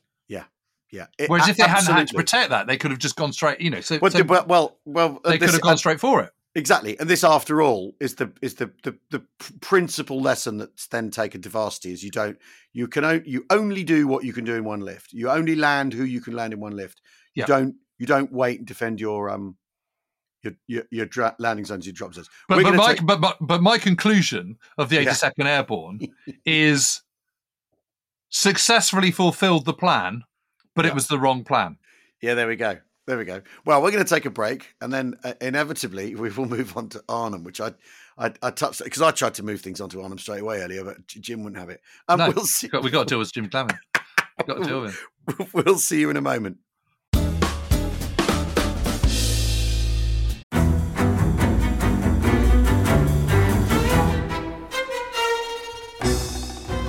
[0.93, 1.07] yeah.
[1.19, 3.61] It- Whereas if they hadn't had to protect that, they could have just gone straight.
[3.61, 6.01] You know, so, well, so well, well, well, they this- could have gone uh, straight
[6.01, 6.31] for it.
[6.57, 9.23] Exactly, and this, after all, is the is the the, the
[9.61, 12.39] principal lesson that's then taken to Varsity is you don't
[12.73, 15.13] you can o- you only do what you can do in one lift.
[15.13, 17.03] You only land who you can land in one lift.
[17.35, 17.47] You Yeah.
[17.47, 19.57] don't you don't wait and defend your um
[20.43, 22.31] your your, your dra- landing zones, your drop zones.
[22.49, 25.11] But but my, take- but, but but my conclusion of the Yeah.
[25.13, 26.01] 82nd Airborne
[26.47, 27.03] is
[28.31, 30.23] successfully fulfilled the plan,
[30.75, 30.93] but Yeah.
[30.93, 31.77] it was the wrong plan.
[32.23, 32.79] yeah, there we go.
[33.07, 33.41] There we go.
[33.65, 36.89] Well, we're going to take a break, and then uh, inevitably we will move on
[36.91, 37.73] to Arnhem, which I
[38.19, 41.07] I, I touched because I tried to move things onto Arnhem straight away earlier, but
[41.07, 41.81] Jim wouldn't have it.
[42.09, 42.31] Um, No.
[42.31, 42.67] We'll see.
[42.67, 43.79] We got, we got to deal with Jim Clement.
[44.47, 44.99] got to deal with
[45.39, 45.47] him.
[45.53, 46.59] we'll see you in a moment.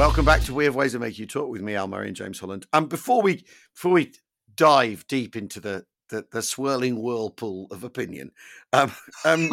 [0.00, 2.40] Welcome back to Weird Ways of Make You Talk with me, Al Murray and James
[2.40, 2.64] Holland.
[2.72, 4.12] Um, before we before we
[4.56, 8.30] dive deep into the the, the swirling whirlpool of opinion,
[8.72, 8.90] um,
[9.26, 9.50] um,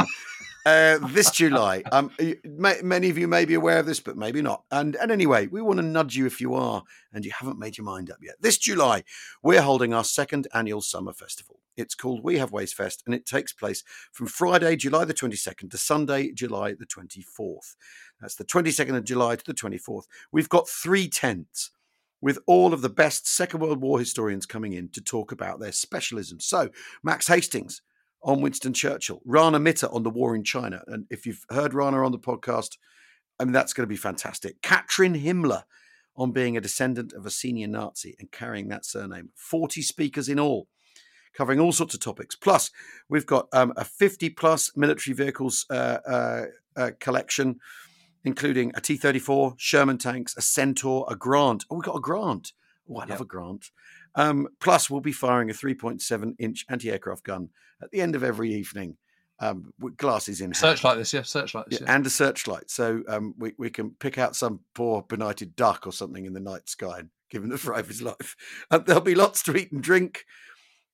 [0.66, 4.16] uh, this July, um, you- ma- many of you may be aware of this, but
[4.16, 4.64] maybe not.
[4.72, 6.82] And and anyway, we want to nudge you if you are
[7.12, 8.36] and you haven't made your mind up yet.
[8.40, 9.04] This July,
[9.44, 11.60] we're holding our second annual summer festival.
[11.78, 15.70] It's called We Have Ways Fest, and it takes place from Friday, July the 22nd
[15.72, 17.76] to Sunday, July the 24th.
[18.22, 20.04] That's the 22nd of July to the 24th.
[20.32, 21.72] We've got three tents
[22.22, 25.72] with all of the best Second World War historians coming in to talk about their
[25.72, 26.44] specialisms.
[26.44, 26.70] So,
[27.04, 27.82] Max Hastings
[28.24, 30.82] on Winston Churchill, Rana Mitter on the war in China.
[30.88, 32.78] And if you've heard Rana on the podcast,
[33.40, 34.62] I mean, that's going to be fantastic.
[34.62, 35.64] Katrin Himmler
[36.16, 39.30] on being a descendant of a senior Nazi and carrying that surname.
[39.36, 40.68] 40 speakers in all,
[41.36, 42.36] covering all sorts of topics.
[42.36, 42.72] Plus,
[43.08, 47.60] we've got um, a 50 plus military vehicles uh, uh, uh, collection
[48.24, 51.66] including a T 34, Sherman tanks, a Centaur, a Grant.
[51.70, 52.54] Oh, we got a Grant.
[52.90, 53.22] Oh, I love Yep.
[53.22, 53.72] a Grant.
[54.16, 57.50] Um, plus, we'll be firing a 3.7 inch anti aircraft gun
[57.82, 58.98] at the end of every evening
[59.40, 60.56] um, with glasses in hand.
[60.58, 61.22] Searchlight this, yeah.
[61.22, 61.96] Searchlight this, Yeah, yeah.
[61.96, 62.72] and a searchlight.
[62.72, 66.40] So um, we, we can pick out some poor benighted duck or something in the
[66.40, 68.36] night sky and give him the fright of his life.
[68.72, 70.26] And there'll be lots to eat and drink.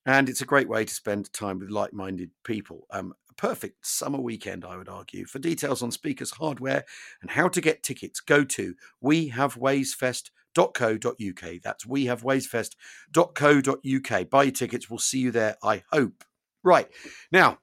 [0.06, 2.88] And it's a great way to spend time with like-minded people.
[2.92, 5.26] Um, a perfect summer weekend, I would argue.
[5.26, 6.84] For details on speakers, hardware,
[7.22, 11.62] and how to get tickets, go to wehavewaysfest.co.uk.
[11.64, 14.30] That's wehavewaysfest.co.uk.
[14.30, 14.90] Buy your tickets.
[14.90, 16.26] We'll see you there, I hope.
[16.64, 16.90] Right.
[17.32, 17.60] Now,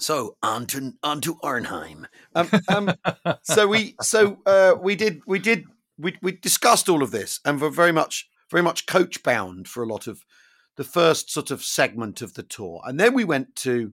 [0.00, 2.06] so on to on to Arnhem.
[2.34, 2.94] Um, um,
[3.42, 5.64] so we so uh, we did we did
[5.98, 9.82] we we discussed all of this and were very much very much coach bound for
[9.82, 10.24] a lot of
[10.80, 13.92] the first sort of segment of the tour, and then we went to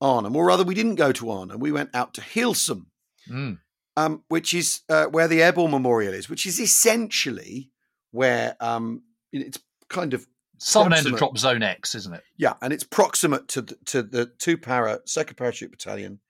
[0.00, 1.58] Arnhem, or rather, we didn't go to Arnhem.
[1.58, 2.86] We went out to Heelsum,
[3.28, 3.58] Mm.
[3.96, 7.72] um, which is uh, where the Airborne Memorial is, which is essentially
[8.12, 9.58] where um, it's
[9.88, 10.24] kind of
[10.58, 12.22] Southern end of drop zone X, isn't it?
[12.36, 16.20] yeah, and it's proximate to the, to the two para second parachute battalion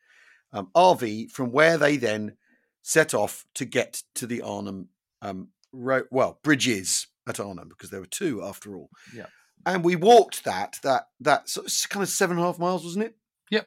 [0.55, 2.39] um, RV from where they then
[2.83, 4.89] set off to get to the Arnhem
[5.21, 6.07] um, road.
[6.11, 8.89] Well, bridges at Arnhem because there were two after all.
[9.15, 9.27] Yeah.
[9.66, 12.85] And we walked that that that sort of kind of seven and a half miles,
[12.85, 13.16] wasn't it?
[13.51, 13.66] Yep,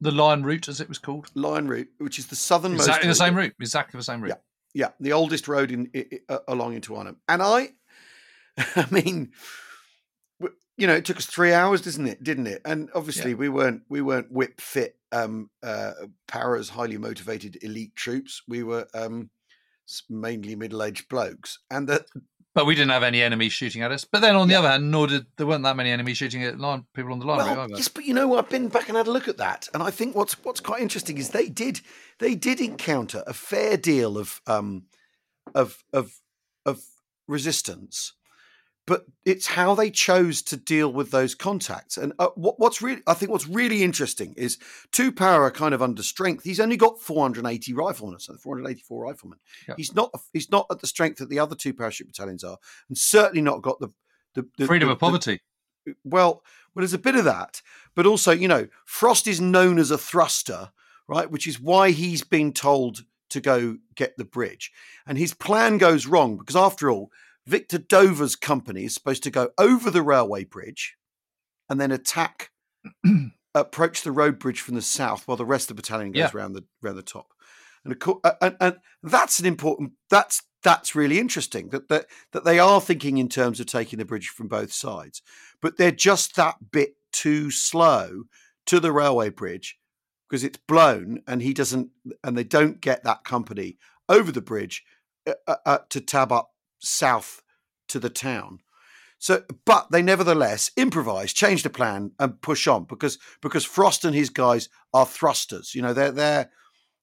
[0.00, 1.30] the Lion Route, as it was called.
[1.34, 2.88] Lion route, which is the southernmost.
[2.88, 3.54] Exactly the same route.
[3.60, 4.38] Exactly the same route.
[4.74, 7.16] Yeah, yeah, the oldest road in, i i- uh, along into Arnhem.
[7.28, 7.70] And I,
[8.76, 9.32] I mean,
[10.78, 12.22] you know, it took us three hours, didn't it?
[12.22, 12.60] Didn't it?
[12.64, 15.92] And obviously, we weren't we weren't whip fit, um, uh,
[16.28, 18.42] paras, highly motivated elite troops.
[18.46, 19.30] We were um,
[20.10, 22.06] mainly middle aged blokes, and that
[22.56, 24.04] But we didn't have any enemies shooting at us.
[24.04, 26.58] But then on the other hand, nor did there weren't that many enemies shooting at
[26.58, 28.38] line, people on the line well, yes, but you know.
[28.38, 30.80] I've been back and had a look at that, and I think what's what's quite
[30.80, 31.82] interesting is they did
[32.18, 34.84] they did encounter a fair deal of um,
[35.54, 36.22] of of
[36.64, 36.82] of
[37.28, 38.14] resistance,
[38.86, 41.96] but it's how they chose to deal with those contacts.
[41.96, 44.58] And uh, what, what's really, I think, what's really interesting is
[44.92, 46.44] two power are kind of under strength.
[46.44, 49.38] He's only got 480 riflemen, so 484 riflemen.
[49.68, 49.74] Yeah.
[49.76, 52.96] He's not he's not at the strength that the other two parachute battalions are, and
[52.96, 53.88] certainly not got the
[54.34, 55.40] the, the Freedom the- of poverty.
[56.04, 56.42] well,
[56.74, 57.62] well, there's a bit of that,
[57.94, 60.70] but also, you know, Frost is known as a thruster,
[61.08, 61.30] right?
[61.30, 64.70] Which is why he's been told to go get the bridge,
[65.06, 67.10] and his plan goes wrong because, after all,
[67.46, 70.96] Victor Dover's company is supposed to go over the railway bridge
[71.68, 72.50] and then attack,
[73.54, 76.30] approach the road bridge from the south, while the rest of the battalion goes Yeah.
[76.32, 77.28] round the round the top.
[77.84, 79.92] And, of course, and, and that's an important.
[80.10, 84.04] That's that's really interesting that that that they are thinking in terms of taking the
[84.04, 85.22] bridge from both sides,
[85.62, 88.24] but they're just that bit too slow
[88.66, 89.78] to the railway bridge
[90.28, 91.90] because it's blown, and he doesn't,
[92.24, 93.78] and they don't get that company
[94.08, 94.84] over the bridge
[95.28, 97.42] uh, uh, uh, to tab up south
[97.88, 98.60] to the town.
[99.18, 104.14] So, but they nevertheless improvise, change the plan, and push on because because Frost and
[104.14, 105.74] his guys are thrusters.
[105.74, 106.50] You know, they're they're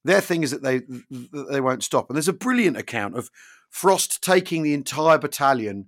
[0.04, 2.10] their thing is that they that they won't stop.
[2.10, 3.32] And there's a brilliant account of
[3.70, 5.88] Frost taking the entire battalion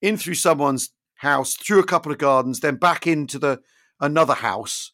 [0.00, 3.60] in through someone's house, through a couple of gardens, then back into the
[4.00, 4.92] another house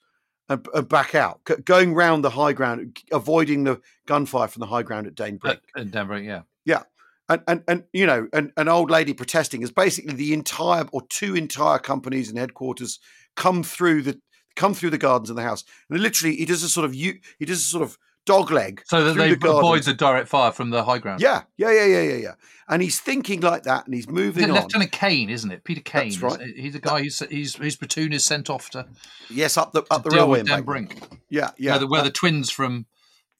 [0.48, 4.66] and, and back out, g- going round the high ground, avoiding the gunfire from the
[4.66, 6.42] high ground at Den Brink At, at Denver, yeah.
[7.28, 11.02] And and and you know, an, an old lady protesting is basically the entire or
[11.08, 12.98] two entire companies and headquarters
[13.37, 14.20] come through the
[14.56, 17.14] come through the gardens and the house, and literally he does a sort of you
[17.38, 19.58] he does a sort of dog leg So that they the gardens.
[19.61, 21.20] avoid the direct fire from the high ground.
[21.20, 22.35] Yeah, yeah, yeah, yeah, yeah, yeah.
[22.68, 24.62] And he's thinking like that, and he's Is moving it on.
[24.62, 25.64] Lieutenant Cane, isn't it?
[25.64, 26.11] Peter Cane.
[26.11, 26.40] That's right.
[26.40, 28.87] He's- a guy who's, he's, whose platoon is sent off to,
[29.28, 30.90] Yes, up the up the railway embankment.
[30.90, 31.18] Brink.
[31.30, 31.72] Yeah, yeah.
[31.72, 32.87] where the, where uh, the twins from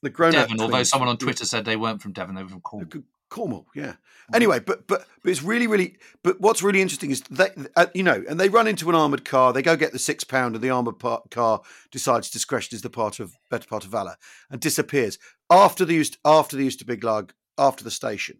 [0.01, 2.61] the grown Devon, although someone on Twitter said they weren't from Devon, they were from
[2.61, 3.03] Cornwall.
[3.33, 3.95] Cornwall, yeah.
[4.31, 5.97] Anyway, but but but it's really really.
[6.23, 9.25] But what's really interesting is they, uh, you know, and they run into an armored
[9.25, 9.51] car.
[9.51, 12.91] They go get the six pound, and the armored par- car decides discretion is the
[12.91, 14.17] part of better part of valor,
[14.51, 15.17] and disappears
[15.49, 18.37] after the East after the Oosterbeek Laag after the station.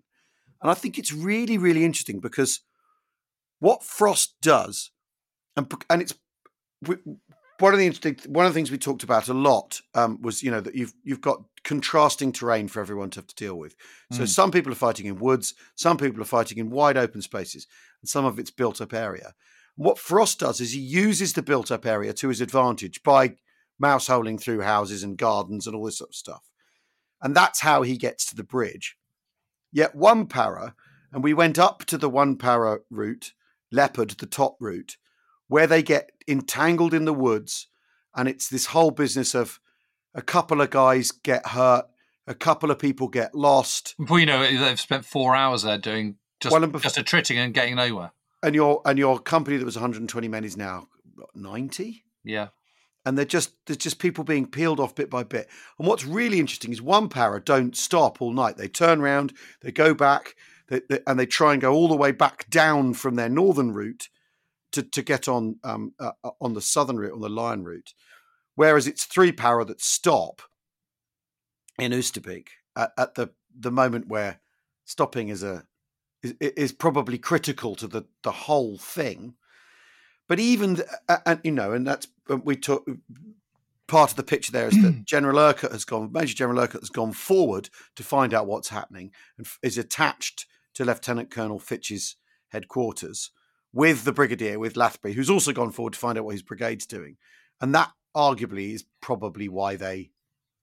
[0.61, 2.61] And I think it's really really interesting because
[3.59, 4.91] what Frost does,
[5.57, 6.13] and and it's
[7.59, 10.43] one of the interesting one of the things we talked about a lot um, was
[10.43, 13.75] you know that you've you've got contrasting terrain for everyone to have to deal with.
[14.11, 14.27] So Mm.
[14.27, 17.67] some people are fighting in woods, some people are fighting in wide open spaces,
[18.01, 19.33] and some of it's built up area.
[19.75, 23.37] What Frost does is he uses the built up area to his advantage by
[23.79, 26.49] mouse holing through houses and gardens and all this sort of stuff.
[27.21, 28.97] And that's how he gets to the bridge.
[29.71, 30.75] Yet one para,
[31.11, 33.33] and we went up to the one para route,
[33.71, 34.97] Leopard, the top route,
[35.47, 37.67] where they get entangled in the woods.
[38.15, 39.59] And it's this whole business of
[40.15, 41.85] a couple of guys get hurt,
[42.27, 46.15] a couple of people get lost, Before you know they've spent four hours there doing
[46.39, 48.11] just, Well, and bef- just attriting and getting nowhere.
[48.41, 50.87] and your and your company that was 120 men is now
[51.35, 52.49] 90 Yeah.
[53.05, 55.47] and they're just there's just people being peeled off bit by bit.
[55.79, 58.57] And what's really interesting is one para don't stop all night.
[58.57, 60.35] They turn around, they go back
[60.67, 63.73] they, they- and they try and go all the way back down from their northern
[63.73, 64.09] route
[64.71, 67.93] to, to get on um, uh, uh, on the southern route on the Lion route,
[68.55, 70.41] whereas it's three para that stop
[71.79, 74.39] in Oosterbeek at, at the the moment where
[74.85, 75.63] stopping is a
[76.21, 79.35] is, is probably critical to the the whole thing.
[80.27, 80.81] But even
[81.25, 82.87] and you know, and that's uh, we talk.
[83.85, 86.11] Part of the picture there is that General Urquhart has gone.
[86.11, 90.85] Major General Urquhart has gone forward to find out what's happening and is attached to
[90.85, 92.15] Lieutenant Colonel Fitch's
[92.47, 93.31] headquarters
[93.73, 96.85] with the brigadier, with Lathbury, who's also gone forward to find out what his brigade's
[96.85, 97.17] doing.
[97.59, 100.11] And that arguably is probably why they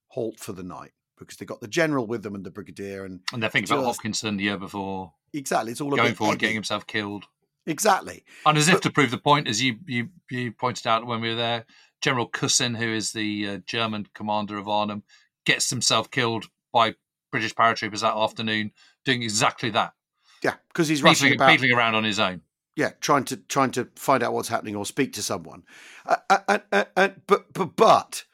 [0.08, 3.20] halt for the night because they got the general with them and the brigadier and
[3.32, 5.12] and they're thinking about Hopkinson the year before.
[5.32, 6.40] Exactly, it's all going forward, heavy.
[6.40, 7.24] getting himself killed.
[7.66, 11.06] Exactly, and as but, if to prove the point, as you you you pointed out
[11.06, 11.66] when we were there,
[12.00, 15.02] General Kussin, who is the uh, German commander of Arnhem,
[15.44, 16.94] gets himself killed by
[17.30, 18.72] British paratroopers that afternoon,
[19.04, 19.92] doing exactly that.
[20.42, 22.40] Yeah, because he's beetling, rushing about, beetling around on his own.
[22.80, 25.64] Yeah, trying to trying to find out what's happening or speak to someone.
[26.06, 28.24] Uh, uh, uh, uh but but but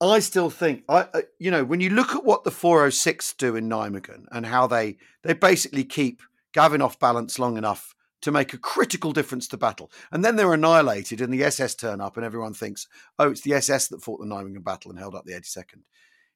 [0.00, 3.54] I still think I uh, you know when you look at what the 406 do
[3.54, 6.20] in Nijmegen and how they they basically keep
[6.52, 10.52] Gavin off balance long enough to make a critical difference to battle, and then they're
[10.52, 12.88] annihilated, and the SS turn up, and everyone thinks,
[13.20, 15.82] oh, it's the SS that fought the Nijmegen battle and held up the 82nd.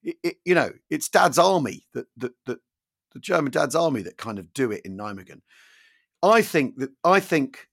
[0.04, 2.60] It, it, you know, it's Dad's army that that that
[3.12, 5.40] the German Dad's army that kind of do it in Nijmegen.
[6.24, 7.68] I think that I think,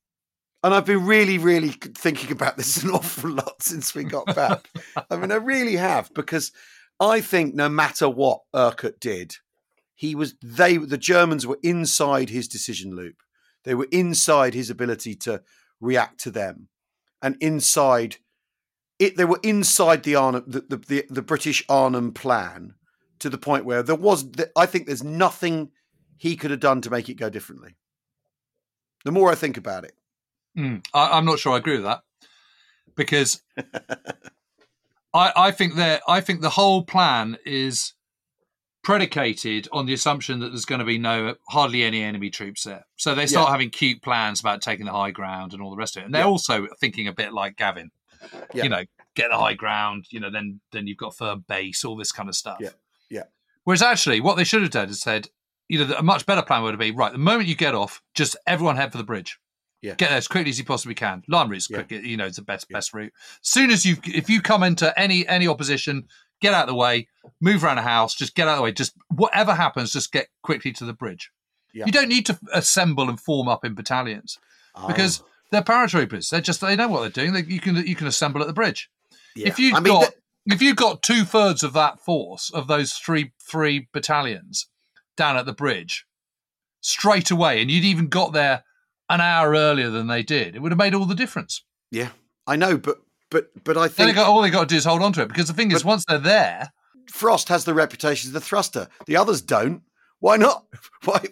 [0.61, 4.69] and I've been really, really thinking about this an awful lot since we got back.
[5.09, 6.51] I mean, I really have because
[6.99, 9.35] I think no matter what Urquhart did,
[9.95, 13.15] he was they the Germans were inside his decision loop.
[13.63, 15.41] They were inside his ability to
[15.79, 16.67] react to them,
[17.21, 18.17] and inside
[18.99, 19.15] it.
[19.15, 22.73] They were inside the Arnhem, the, the, the, the British Arnhem plan
[23.19, 24.25] to the point where there was.
[24.57, 25.71] I think there's nothing
[26.17, 27.77] he could have done to make it go differently.
[29.05, 29.93] The more I think about it,
[30.57, 32.01] mm, I, am not sure I agree with that
[32.95, 33.41] because
[35.13, 37.93] I, I think that I think the whole plan is
[38.83, 42.85] predicated on the assumption that there's going to be no hardly any enemy troops there.
[42.95, 43.51] So they start yeah.
[43.51, 46.05] having cute plans about taking the high ground and all the rest of it.
[46.05, 46.27] And they're yeah.
[46.27, 47.91] also thinking a bit like Gavin.
[48.53, 48.63] Yeah.
[48.63, 48.83] You know,
[49.15, 52.29] get the high ground, you know, then then you've got firm base, all this kind
[52.29, 52.57] of stuff.
[52.59, 52.69] Yeah.
[53.09, 53.23] Yeah.
[53.63, 55.29] Whereas actually what they should have done is said,
[55.71, 57.13] you know, a much better plan would have been right.
[57.13, 59.39] The moment you get off, just everyone head for the bridge.
[59.81, 59.95] Yeah.
[59.95, 61.23] Get there as quickly as you possibly can.
[61.29, 61.83] Line route's yeah.
[61.83, 62.75] quick, you know, it's the best yeah.
[62.75, 63.13] best route.
[63.41, 66.07] Soon as you, if you come into any any opposition,
[66.41, 67.07] get out of the way,
[67.39, 68.73] move around the house, just get out of the way.
[68.73, 71.31] Just whatever happens, just get quickly to the bridge.
[71.73, 71.85] Yeah.
[71.85, 74.37] You don't need to assemble and form up in battalions
[74.75, 74.87] oh.
[74.87, 76.29] because they're paratroopers.
[76.29, 77.31] They're just they know what they're doing.
[77.31, 78.89] They, you can you can assemble at the bridge.
[79.37, 79.47] Yeah.
[79.47, 80.13] If you've I mean, got
[80.47, 84.67] if you've got two thirds of that force of those three three battalions
[85.17, 86.05] down at the bridge
[86.81, 88.63] straight away, and you'd even got there
[89.09, 91.63] an hour earlier than they did, it would have made all the difference.
[91.91, 92.09] Yeah,
[92.47, 94.85] I know, but but but I think they got, all they got to do is
[94.85, 96.71] hold on to it because the thing is, once they're there,
[97.09, 98.87] Frost has the reputation as the thruster.
[99.05, 99.83] The others don't.
[100.19, 100.65] Why not?
[101.05, 101.25] Why?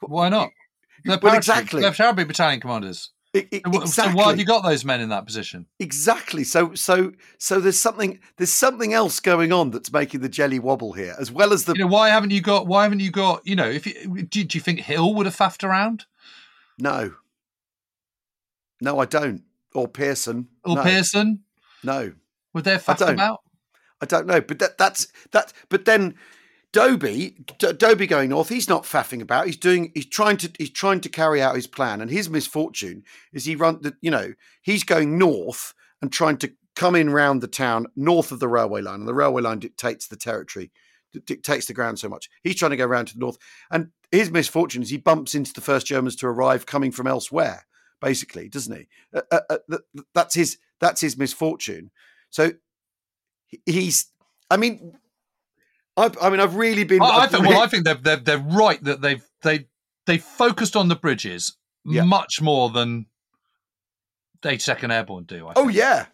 [0.00, 0.50] Why not?
[1.04, 1.80] They're well, exactly.
[1.80, 3.10] They're Paratroop battalion commanders.
[3.36, 3.86] It, it, exactly.
[3.88, 5.66] So why have you got those men in that position?
[5.78, 6.42] Exactly.
[6.42, 10.94] So so so there's something there's something else going on that's making the jelly wobble
[10.94, 11.74] here, as well as the.
[11.74, 12.66] You know, why haven't you got?
[12.66, 13.46] Why haven't you got?
[13.46, 16.06] You know, if you, do, do you think Hill would have faffed around?
[16.78, 17.14] No.
[18.80, 19.42] No, I don't.
[19.74, 20.48] Or Pearson.
[20.64, 20.82] Or no.
[20.82, 21.40] Pearson.
[21.82, 22.14] No.
[22.54, 23.40] Would they have faffed about?
[24.00, 25.52] I don't know, but that, that's that.
[25.68, 26.14] But then
[26.76, 29.46] Dobie, D- going north, he's not faffing about.
[29.46, 29.92] He's doing.
[29.94, 30.52] He's trying to.
[30.58, 32.02] He's trying to carry out his plan.
[32.02, 33.02] And his misfortune
[33.32, 33.80] is he run.
[33.80, 35.72] The, you know, he's going north
[36.02, 39.14] and trying to come in round the town north of the railway line, and the
[39.14, 40.70] railway line dictates the territory,
[41.24, 42.28] dictates the ground so much.
[42.42, 43.38] He's trying to go around to the north,
[43.70, 47.64] and his misfortune is he bumps into the first Germans to arrive coming from elsewhere.
[48.02, 48.86] Basically, doesn't he?
[49.14, 49.78] Uh, uh, uh,
[50.14, 50.58] that's his.
[50.78, 51.90] That's his misfortune.
[52.28, 52.52] So
[53.64, 54.08] he's.
[54.50, 54.98] I mean,
[55.96, 57.02] I, I mean, I've really been.
[57.02, 59.66] I, I think, well, I think they're, they're they're right that they've they
[60.06, 62.04] they focused on the bridges yeah.
[62.04, 63.06] much more than
[64.42, 65.50] 82nd Airborne do.
[65.56, 66.06] oh yeah,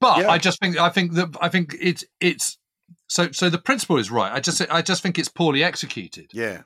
[0.00, 0.30] but yeah.
[0.30, 2.58] I just think I think that I think it's it's
[3.06, 4.32] so so the principle is right.
[4.32, 6.30] I just I just think it's poorly executed.
[6.32, 6.62] Yeah,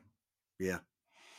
[0.59, 0.79] yeah.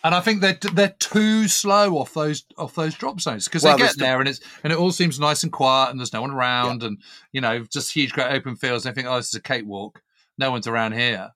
[0.03, 3.77] And I think they're they're too slow off those off those drop zones because well,
[3.77, 6.21] they get there and it's and it all seems nice and quiet and there's no
[6.21, 6.87] one around yeah.
[6.87, 6.97] and
[7.33, 8.85] you know just huge great open fields.
[8.85, 10.01] And I think oh this is a cakewalk
[10.39, 11.31] no one's around here.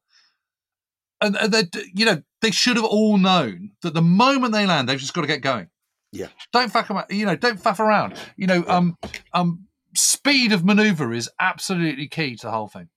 [1.21, 4.99] And, they, you know, they should have all known that the moment they land, they've
[4.99, 5.69] just got to get going.
[6.11, 6.27] Yeah.
[6.51, 7.05] Don't fuck around.
[7.09, 8.15] You know, don't faff around.
[8.35, 8.97] You know, um,
[9.33, 12.89] um, speed of maneuver is absolutely key to the whole thing.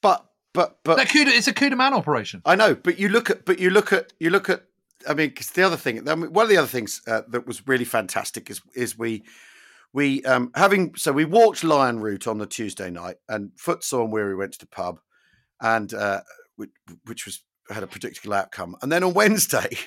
[0.00, 2.42] But but but it's a coup de main operation.
[2.44, 4.64] I know, but you look at but you look at you look at
[5.08, 7.46] I mean, 'cause the other thing, I mean, one of the other things uh, that
[7.46, 9.24] was really fantastic is is we
[9.92, 14.12] we um having so we walked Lion Route on the Tuesday night, and Footsore and
[14.12, 15.00] Weary went to the pub,
[15.62, 16.20] and uh,
[16.56, 16.70] which,
[17.06, 17.40] which was
[17.70, 18.76] had a predictable outcome.
[18.82, 19.78] And then on Wednesday,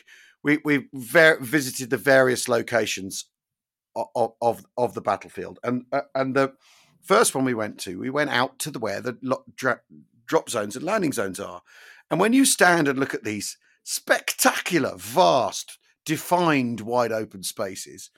[0.43, 3.25] we we ver- visited the various locations
[3.95, 6.53] of, of of the battlefield, and uh, and the
[7.01, 9.17] first one we went to, we went out to the where the
[9.55, 9.81] dra-
[10.25, 11.61] drop zones and landing zones are,
[12.09, 18.09] and when you stand and look at these spectacular, vast, defined, wide open spaces,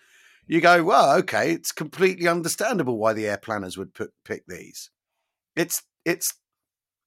[0.48, 4.90] you go, well, okay, it's completely understandable why the air planners would put, pick these.
[5.56, 6.36] It's it's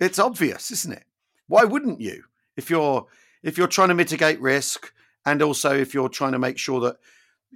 [0.00, 1.04] it's obvious, isn't it?
[1.46, 2.24] Why wouldn't you?
[2.56, 3.06] If you're
[3.42, 4.92] if you're trying to mitigate risk,
[5.24, 6.96] and also if you're trying to make sure that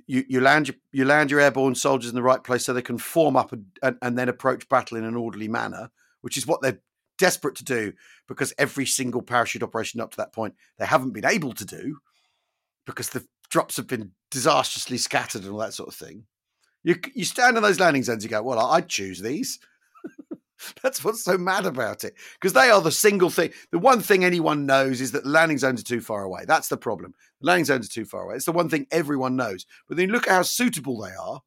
[0.07, 2.83] you, you land your, you land your airborne soldiers in the right place so they
[2.83, 5.91] can form up and, and, and then approach battle in an orderly manner,
[6.21, 6.81] which is what they're
[7.17, 7.93] desperate to do
[8.27, 11.99] because every single parachute operation up to that point they haven't been able to do
[12.87, 16.25] because the drops have been disastrously scattered and all that sort of thing.
[16.83, 19.59] You you stand in those landing zones, you go, well, I'd choose these.
[20.83, 23.51] That's what's so mad about it because they are the single thing.
[23.73, 26.45] The one thing anyone knows is that the landing zones are too far away.
[26.47, 27.15] That's the problem.
[27.41, 28.37] The landing zones are too far away.
[28.37, 29.67] It's the one thing everyone knows.
[29.89, 31.43] But then look at how suitable they are.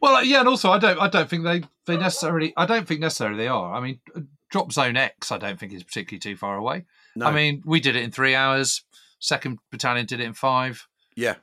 [0.00, 3.00] Well, yeah, and also I don't I don't think they they necessarily I don't think
[3.00, 3.74] necessarily they are.
[3.74, 4.20] I mean, uh,
[4.50, 6.84] drop zone X I don't think is particularly too far away.
[7.16, 8.82] No, I mean, we did it in three hours.
[9.18, 10.86] Second battalion did it in five.
[11.16, 11.36] yeah,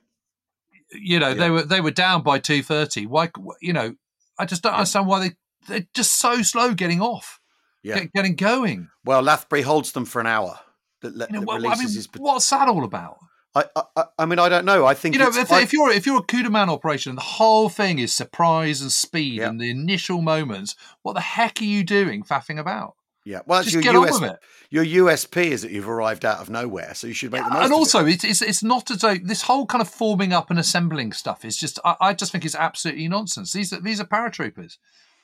[0.92, 1.34] You know, Yeah.
[1.36, 3.06] they were they were down by two thirty.
[3.06, 3.30] Why?
[3.62, 3.96] You know,
[4.40, 5.36] I just don't understand why they
[5.68, 7.40] they're just so slow getting off,
[7.84, 8.00] yeah.
[8.00, 8.90] get, getting going.
[9.06, 10.60] Well, Lathbury holds them for an hour.
[11.02, 12.08] That, You know, I mean, his.
[12.18, 13.18] what's that all about?
[13.56, 14.86] I, I, I- mean, I don't know.
[14.86, 17.14] I think You know, if, I- if you're if you're a coup de main operation,
[17.16, 19.50] the whole thing is surprise and speed Yeah.
[19.50, 20.76] and the initial moments.
[21.04, 22.96] What the heck are you doing, faffing about?
[23.26, 23.40] yeah.
[23.46, 24.40] Well, it's Just your get on US, with it.
[24.72, 27.56] your USP is that you've arrived out of nowhere, so you should make the most.
[27.58, 27.76] and of it.
[27.76, 31.12] also, it's, it's it's not as though this whole kind of forming up and assembling
[31.14, 31.80] stuff is just.
[31.86, 33.54] I, I just think it's absolutely nonsense.
[33.54, 34.78] These are these are paratroopers.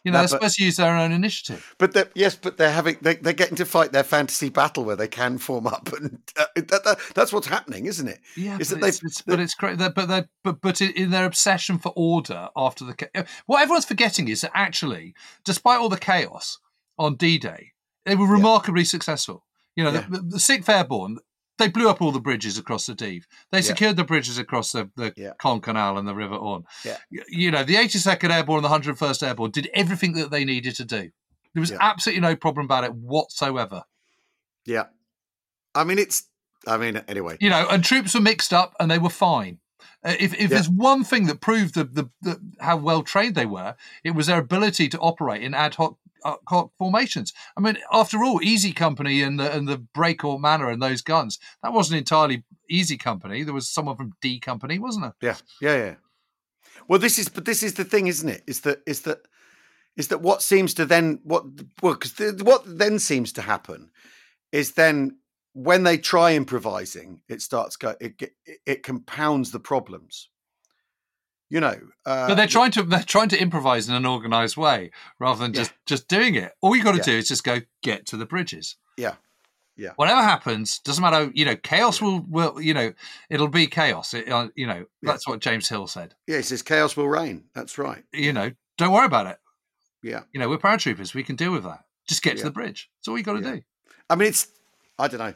[0.06, 1.76] You know, No, they're but- supposed to use their own initiative.
[1.78, 4.96] But they're, yes, but they're having they, they're getting to fight their fantasy battle where
[4.96, 8.20] they can form up, and uh, that, that, that's what's happening, isn't it?
[8.38, 9.78] Yeah, Is but that it's, it's, but it's great.
[9.78, 14.42] But they're, but but in- their obsession for order after the what everyone's forgetting is
[14.42, 16.60] that actually, despite all the chaos
[16.98, 17.72] on D-Day,
[18.06, 19.46] they were remarkably successful.
[19.76, 20.06] You know, Yeah.
[20.10, 21.18] the, the Sixth Airborne.
[21.60, 23.28] They blew up all the bridges across the Dives.
[23.52, 23.64] They Yeah.
[23.64, 25.34] secured the bridges across the, the Yeah.
[25.40, 26.64] Caen Canal and the River Orne.
[26.84, 26.98] Yeah.
[27.12, 30.86] You know, the 82nd Airborne and the 101st Airborne did everything that they needed to
[30.86, 31.12] do.
[31.54, 31.78] There was Yeah.
[31.82, 33.84] absolutely no problem about it whatsoever.
[34.66, 34.86] Yeah,
[35.76, 36.28] I mean it's.
[36.68, 37.38] I mean anyway.
[37.40, 39.60] you know, and troops were mixed up and they were fine.
[40.04, 40.48] Uh, if if Yeah.
[40.48, 44.28] there's one thing that proved the, the, the how well trained they were, it was
[44.28, 47.34] their ability to operate in ad hoc, ad hoc formations.
[47.58, 51.40] I mean, after all, Easy Company and the and the Brécourt Manor and those guns
[51.64, 53.44] that wasn't entirely Easy Company.
[53.44, 55.16] There was someone from D Company, wasn't there?
[55.22, 55.96] Yeah, yeah, yeah.
[56.88, 58.44] Well, this is, but this is the thing, isn't it?
[58.48, 59.20] Is that is that
[59.98, 61.44] is that what seems to then what
[61.82, 63.92] well because the, what then seems to happen
[64.52, 65.18] is then
[65.54, 70.30] when they try improvising, it starts go it it, it compounds the problems.
[71.52, 74.92] You know, uh, But they're trying to they're trying to improvise in an organised way
[75.20, 75.62] rather than Yeah.
[75.62, 76.54] just just doing it.
[76.62, 77.04] All you got to Yeah.
[77.04, 78.76] do is just go get to the bridges.
[78.98, 79.16] Yeah.
[79.76, 79.94] Yeah.
[79.96, 81.32] Whatever happens, doesn't matter.
[81.34, 82.94] You know, chaos will will you know
[83.32, 84.14] it'll be chaos.
[84.14, 85.12] It, uh, you know, Yeah.
[85.12, 86.14] that's what James Hill said.
[86.28, 87.46] yeah, he says chaos will reign.
[87.56, 88.04] That's right.
[88.14, 89.40] You know, don't worry about it.
[90.04, 91.14] Yeah, You know, we're paratroopers.
[91.14, 91.84] We can deal with that.
[92.08, 92.90] Just get to the bridge.
[93.00, 93.56] That's all you got to Yeah.
[93.56, 93.62] do.
[94.10, 94.48] I mean it's
[95.00, 95.34] I don't know.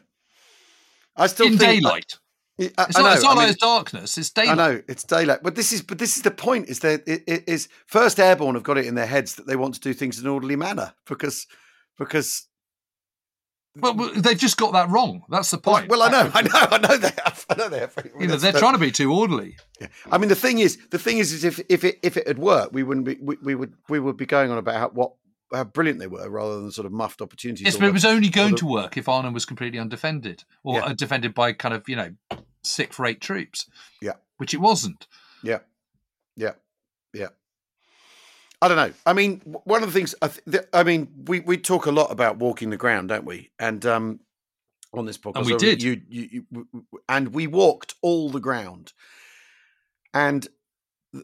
[1.16, 2.18] I still In think daylight.
[2.60, 4.18] I, It's I not, know, it's not I mean- it's darkness.
[4.18, 4.60] It's daylight.
[4.60, 7.24] I know it's daylight, but this is but this is the point: is that it,
[7.28, 9.94] it is First Airborne have got it in their heads that they want to do
[9.94, 11.48] things in an orderly manner because
[11.98, 12.48] because
[13.76, 15.24] Well, well, they've just got that wrong.
[15.30, 15.90] That's the point.
[15.90, 17.96] well I know I know I know they have I know they have.
[18.20, 19.58] You know, they're trying to be too orderly.
[19.82, 19.88] Yeah.
[20.12, 22.38] I mean, the thing is, the thing is, is if if it if it had
[22.38, 25.14] worked, we wouldn't be we, we would we would be going on about what
[25.54, 27.66] how brilliant they were rather than sort of muffed opportunities.
[27.66, 30.44] Yes, or but it was only going the- to work if Arnhem was completely undefended
[30.64, 30.86] or Yeah.
[30.86, 32.14] uh, defended by kind of, you know,
[32.64, 33.70] sixth rate troops.
[34.02, 34.14] Yeah.
[34.38, 35.08] Which it wasn't.
[35.44, 35.60] Yeah,
[36.36, 36.54] yeah,
[37.14, 37.28] yeah.
[38.62, 38.94] I don't know.
[39.06, 42.12] I mean, one of the things I, th- I mean, we we talk a lot
[42.12, 43.52] about walking the ground, don't we?
[43.60, 44.22] And um,
[44.94, 45.84] on this podcast, And we so did.
[45.84, 46.68] You, you, you,
[47.10, 48.94] and we walked all the ground,
[50.14, 50.48] and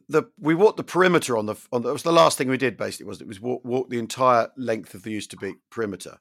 [0.08, 2.58] the we walked the perimeter on the on the, it was the last thing we
[2.58, 2.78] did.
[2.78, 6.18] Basically, was it was walk, walk the entire length of the used to be perimeter.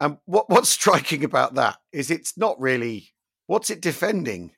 [0.00, 3.10] And what what's striking about that is it's not really
[3.46, 4.52] what's it defending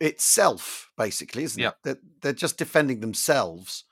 [0.00, 1.68] itself, basically, isn't Yeah.
[1.70, 1.74] it?
[1.84, 3.84] They're, they're just defending themselves.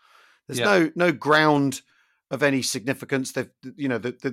[0.47, 0.65] There's Yeah.
[0.67, 1.83] no no ground
[2.31, 3.33] of any significance.
[3.33, 4.33] They you know they, they,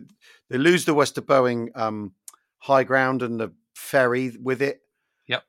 [0.50, 2.14] they lose the Westerbouwing um,
[2.60, 4.82] high ground and the ferry with it.
[5.28, 5.44] Yep.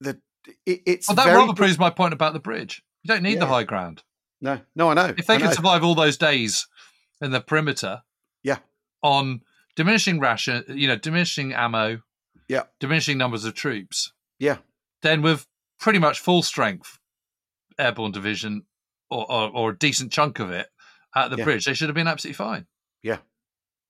[0.00, 0.20] The
[0.66, 2.82] it, it's Well, that very rather proves my point about the bridge.
[3.02, 4.02] You don't need the high ground.
[4.40, 5.14] no, no, I know.
[5.16, 5.52] If they I can know.
[5.54, 6.66] survive all those days
[7.20, 8.02] in the perimeter,
[8.42, 8.58] Yeah.
[9.02, 9.40] on
[9.76, 12.00] diminishing ration, you know, diminishing ammo,
[12.48, 12.64] Yeah.
[12.80, 14.58] diminishing numbers of troops, Yeah.
[15.02, 15.46] then with
[15.80, 16.98] pretty much full strength
[17.78, 18.64] airborne division
[19.10, 20.68] or, or, or a decent chunk of it
[21.14, 21.44] at the Yeah.
[21.44, 22.66] bridge, they should have been absolutely fine.
[23.02, 23.18] Yeah,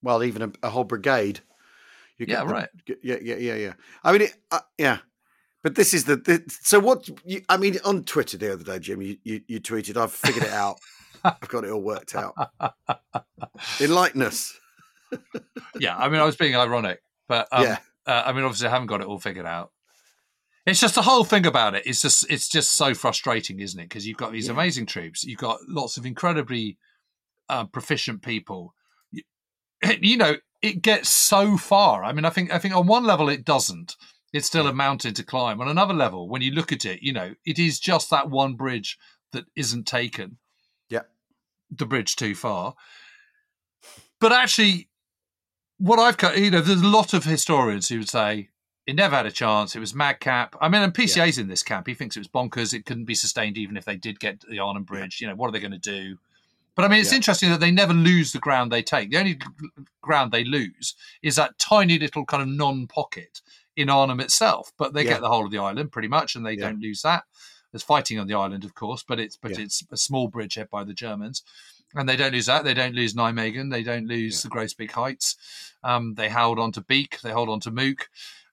[0.03, 1.41] well, even a, a whole brigade.
[2.19, 2.69] Yeah, the- right.
[3.03, 3.73] Yeah, yeah, yeah, yeah.
[4.03, 4.99] I mean, it, uh, yeah.
[5.65, 7.09] But this is the, the so what?
[7.25, 10.45] You, I mean, on Twitter the other day, Jim, you, you, you tweeted, "I've figured
[10.45, 10.79] it out.
[11.25, 12.35] I've got it all worked out."
[13.81, 14.61] Enlighten us.
[15.81, 18.73] yeah, I mean, I was being ironic, but um, yeah, uh, I mean, obviously, I
[18.73, 19.73] haven't got it all figured out.
[20.67, 21.87] It's just the whole thing about it.
[21.87, 23.89] It's just it's just so frustrating, isn't it?
[23.89, 24.53] Because you've got these Yeah.
[24.53, 26.77] amazing troops, you've got lots of incredibly
[27.49, 28.75] uh, proficient people.
[29.11, 29.23] You,
[30.03, 32.05] you know, it gets so far.
[32.05, 33.97] I mean, I think I think on one level it doesn't.
[34.35, 35.61] It's still a mountain to climb.
[35.61, 38.55] On another level, when you look at it, you know, it is just that one
[38.55, 38.99] bridge
[39.33, 40.37] that isn't taken.
[40.91, 41.03] Yeah.
[41.71, 42.75] the bridge too far.
[44.21, 44.89] But actually,
[45.79, 48.49] what I've cut, you know, there's a lot of historians who would say
[48.87, 49.75] it never had a chance.
[49.75, 50.57] It was madcap.
[50.61, 51.87] I mean, and PCA's in this camp.
[51.87, 52.75] He thinks it was bonkers.
[52.75, 55.21] It couldn't be sustained even if they did get the Arnhem Bridge.
[55.21, 56.19] You know, what are they going to do?
[56.75, 57.17] But I mean, it's Yeah.
[57.17, 59.11] interesting that they never lose the ground they take.
[59.11, 59.39] The only
[60.03, 63.41] ground they lose is that tiny little kind of non-pocket
[63.77, 64.73] in Arnhem itself.
[64.77, 65.11] But they Yeah.
[65.15, 66.69] get the whole of the island pretty much, and they Yeah.
[66.71, 67.25] don't lose that.
[67.73, 69.61] There's fighting on the island, of course, but it's but Yeah.
[69.65, 71.43] it's a small bridgehead by the Germans,
[71.95, 72.65] and they don't lose that.
[72.65, 73.71] They don't lose Nijmegen.
[73.71, 75.37] They don't lose the Groesbeek Heights.
[75.83, 77.21] Um, they hold on to Beek.
[77.21, 78.09] They hold on to Mook.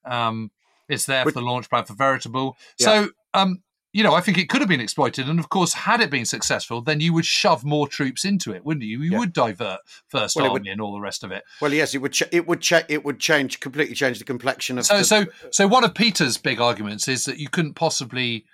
[0.05, 0.51] Um,
[0.87, 2.57] it's there for the launch pad for Veritable.
[2.79, 3.61] So, um,
[3.93, 5.27] you know, I think it could have been exploited.
[5.27, 8.63] And of course, had it been successful, then you would shove more troops into it,
[8.63, 9.01] wouldn't you?
[9.01, 9.19] You Yeah.
[9.19, 11.43] would divert First Well, Army would- and all the rest of it.
[11.59, 12.13] well, yes, it would.
[12.13, 12.61] Ch- it would.
[12.61, 13.93] Ch- it would change completely.
[13.95, 14.85] Change the complexion of.
[14.85, 18.45] So, the, so, so one of Peter's big arguments is that you couldn't possibly,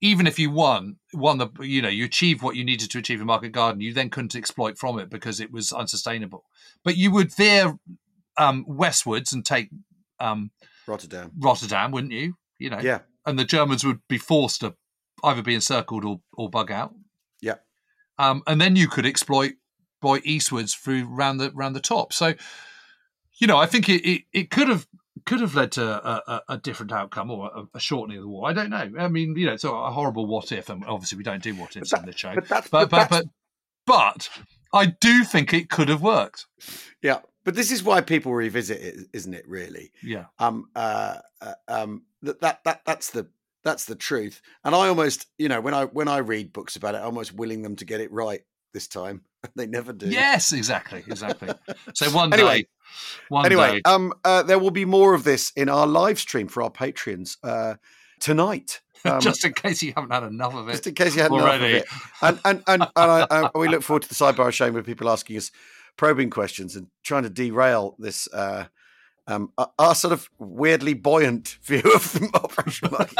[0.00, 3.20] even if you won, won the, you know, you achieved what you needed to achieve
[3.20, 6.44] in Market Garden, you then couldn't exploit from it because it was unsustainable.
[6.84, 7.76] But you would veer
[8.36, 9.70] um, westwards and take
[10.20, 10.50] um,
[10.86, 11.32] Rotterdam.
[11.38, 12.34] Rotterdam, wouldn't you?
[12.58, 14.74] You know, Yeah, and the Germans would be forced to
[15.24, 16.94] either be encircled or, or bug out.
[17.40, 17.56] Yeah.
[18.18, 19.52] Um, and then you could exploit
[20.00, 22.12] by eastwards through round the round the top.
[22.12, 22.34] So,
[23.38, 24.86] you know, I think it, it, it could have
[25.24, 28.28] could have led to a, a, a different outcome or a, a shortening of the
[28.28, 28.48] war.
[28.48, 28.90] I don't know.
[28.98, 31.76] I mean, you know, it's a, horrible what if, and obviously we don't do what
[31.76, 32.34] ifs that- in the show.
[32.34, 33.24] but But but, but, but
[33.86, 34.28] but
[34.72, 36.46] I do think it could have worked.
[37.02, 37.20] yeah.
[37.44, 39.46] But this is why people revisit it, isn't it?
[39.48, 39.92] Really.
[40.02, 40.24] Yeah.
[40.38, 43.26] um uh, uh um that, that that that's the
[43.64, 46.94] that's the truth and i almost you know when i when i read books about
[46.94, 49.22] it i'm almost willing them to get it right this time
[49.56, 51.48] they never do Yes, exactly, exactly.
[51.94, 52.60] So one Anyway.
[52.62, 52.66] day,
[53.28, 56.48] one anyway day, um uh, there will be more of this in our live stream
[56.48, 57.74] for our patreons uh
[58.20, 60.72] tonight um, just in case you haven't had enough of it.
[60.72, 61.78] just in case you hadn't enough of already.
[61.78, 61.88] it
[62.22, 64.86] and and and, and I, I, we look forward to the sidebar of shame with
[64.86, 65.50] people asking us
[65.96, 68.64] probing questions and trying to derail this uh
[69.26, 73.16] um, our- sort of weirdly buoyant view of the Operation Garden.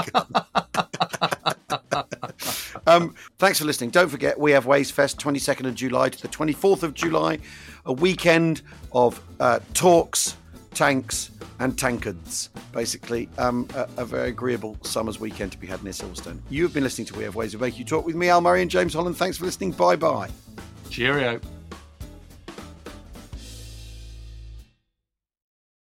[2.87, 3.91] um, thanks for listening.
[3.91, 7.39] Don't forget, we have Ways Fest 22nd of July to the 24th of July,
[7.85, 10.37] a weekend of uh, talks,
[10.75, 12.51] tanks, and tankards.
[12.73, 16.39] Basically, um, a, a very agreeable summer's weekend to be had near Silverstone.
[16.51, 18.41] You have been listening to We Have Ways of Make You Talk with me, Al
[18.43, 19.17] Murray, and James Holland.
[19.17, 19.71] Thanks for listening.
[19.73, 20.29] Bye bye.
[20.91, 21.41] Cheerio.